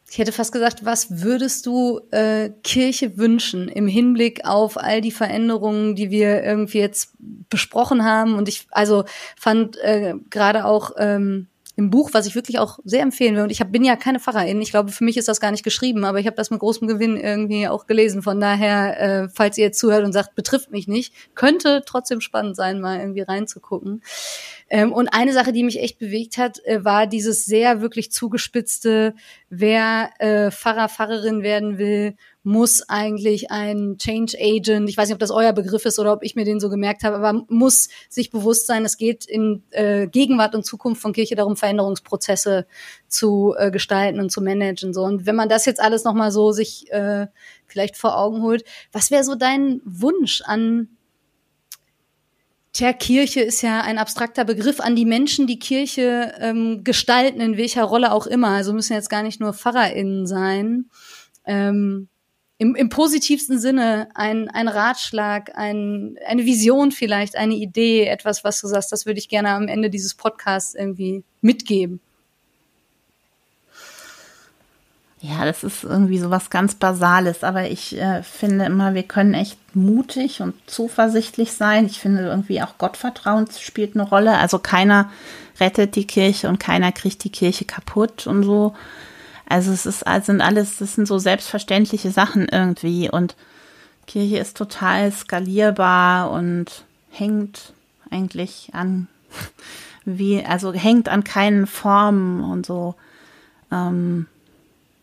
[0.10, 5.12] ich hätte fast gesagt, was würdest du äh, Kirche wünschen im Hinblick auf all die
[5.12, 7.14] Veränderungen, die wir irgendwie jetzt
[7.50, 8.36] besprochen haben?
[8.36, 9.06] Und ich also
[9.36, 11.48] fand äh, gerade auch ähm,
[11.78, 13.44] im Buch, was ich wirklich auch sehr empfehlen will.
[13.44, 14.60] Und ich hab, bin ja keine Pfarrerin.
[14.62, 16.88] Ich glaube, für mich ist das gar nicht geschrieben, aber ich habe das mit großem
[16.88, 18.24] Gewinn irgendwie auch gelesen.
[18.24, 22.56] Von daher, äh, falls ihr jetzt zuhört und sagt, betrifft mich nicht, könnte trotzdem spannend
[22.56, 24.02] sein, mal irgendwie reinzugucken.
[24.70, 29.14] Ähm, und eine Sache, die mich echt bewegt hat, äh, war dieses sehr wirklich zugespitzte,
[29.52, 32.16] wer äh, Pfarrer, Pfarrerin werden will
[32.48, 36.24] muss eigentlich ein Change Agent, ich weiß nicht, ob das euer Begriff ist oder ob
[36.24, 40.08] ich mir den so gemerkt habe, aber muss sich bewusst sein, es geht in äh,
[40.08, 42.66] Gegenwart und Zukunft von Kirche darum, Veränderungsprozesse
[43.10, 44.94] zu äh, gestalten und zu managen.
[44.94, 45.04] So.
[45.04, 47.28] Und wenn man das jetzt alles nochmal so sich äh,
[47.66, 48.64] vielleicht vor Augen holt,
[48.94, 50.88] was wäre so dein Wunsch an
[52.72, 57.58] Tja, Kirche ist ja ein abstrakter Begriff an die Menschen, die Kirche ähm, gestalten, in
[57.58, 58.50] welcher Rolle auch immer.
[58.50, 60.86] Also müssen jetzt gar nicht nur PfarrerInnen sein.
[61.46, 62.08] Ähm,
[62.60, 68.60] im, im positivsten Sinne ein, ein Ratschlag, ein, eine Vision vielleicht, eine Idee, etwas, was
[68.62, 72.00] du sagst, das würde ich gerne am Ende dieses Podcasts irgendwie mitgeben.
[75.20, 79.34] Ja, das ist irgendwie so was ganz Basales, aber ich äh, finde immer, wir können
[79.34, 81.88] echt mutig und zuversichtlich sein.
[81.88, 84.38] Ich finde irgendwie auch Gottvertrauen spielt eine Rolle.
[84.38, 85.10] Also keiner
[85.60, 88.76] rettet die Kirche und keiner kriegt die Kirche kaputt und so.
[89.50, 93.36] Also es ist, also sind alles, das sind so selbstverständliche Sachen irgendwie und
[94.06, 97.74] Kirche ist total skalierbar und hängt
[98.10, 99.08] eigentlich an
[100.06, 102.96] wie, also hängt an keinen Formen und so,
[103.72, 104.28] ähm,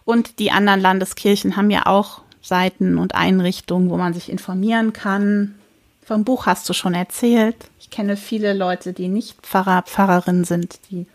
[0.04, 5.56] Und die anderen Landeskirchen haben ja auch Seiten und Einrichtungen, wo man sich informieren kann.
[6.04, 7.56] Vom Buch hast du schon erzählt.
[7.90, 11.08] Ich kenne viele Leute, die nicht Pfarrer, Pfarrerin sind, die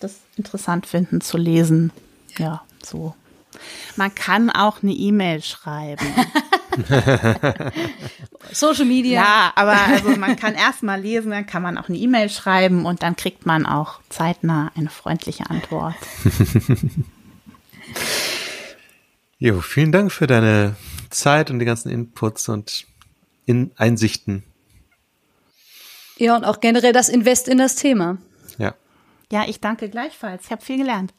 [0.00, 1.92] das interessant finden zu lesen.
[2.36, 3.14] Ja, so.
[3.96, 6.04] Man kann auch eine E-Mail schreiben.
[8.52, 9.22] Social Media.
[9.22, 12.84] Ja, aber also man kann erst mal lesen, dann kann man auch eine E-Mail schreiben
[12.84, 15.96] und dann kriegt man auch zeitnah eine freundliche Antwort.
[19.38, 20.76] jo, vielen Dank für deine
[21.08, 22.86] Zeit und die ganzen Inputs und
[23.46, 24.42] in Einsichten.
[26.16, 28.18] Ja, und auch generell das Invest in das Thema.
[28.58, 28.74] Ja.
[29.32, 30.44] Ja, ich danke gleichfalls.
[30.44, 31.12] Ich habe viel gelernt.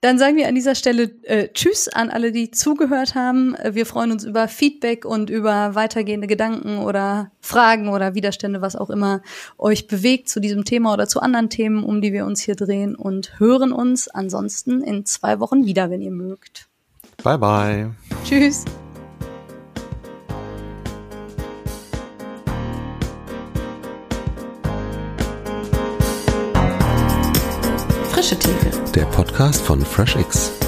[0.00, 3.54] Dann sagen wir an dieser Stelle äh, Tschüss an alle, die zugehört haben.
[3.56, 8.76] Äh, wir freuen uns über Feedback und über weitergehende Gedanken oder Fragen oder Widerstände, was
[8.76, 9.22] auch immer
[9.56, 12.94] euch bewegt zu diesem Thema oder zu anderen Themen, um die wir uns hier drehen
[12.94, 16.68] und hören uns ansonsten in zwei Wochen wieder, wenn ihr mögt.
[17.24, 17.90] Bye bye.
[18.24, 18.64] Tschüss.
[28.28, 28.92] Frische Theke.
[28.94, 30.67] Der Podcast von FreshX.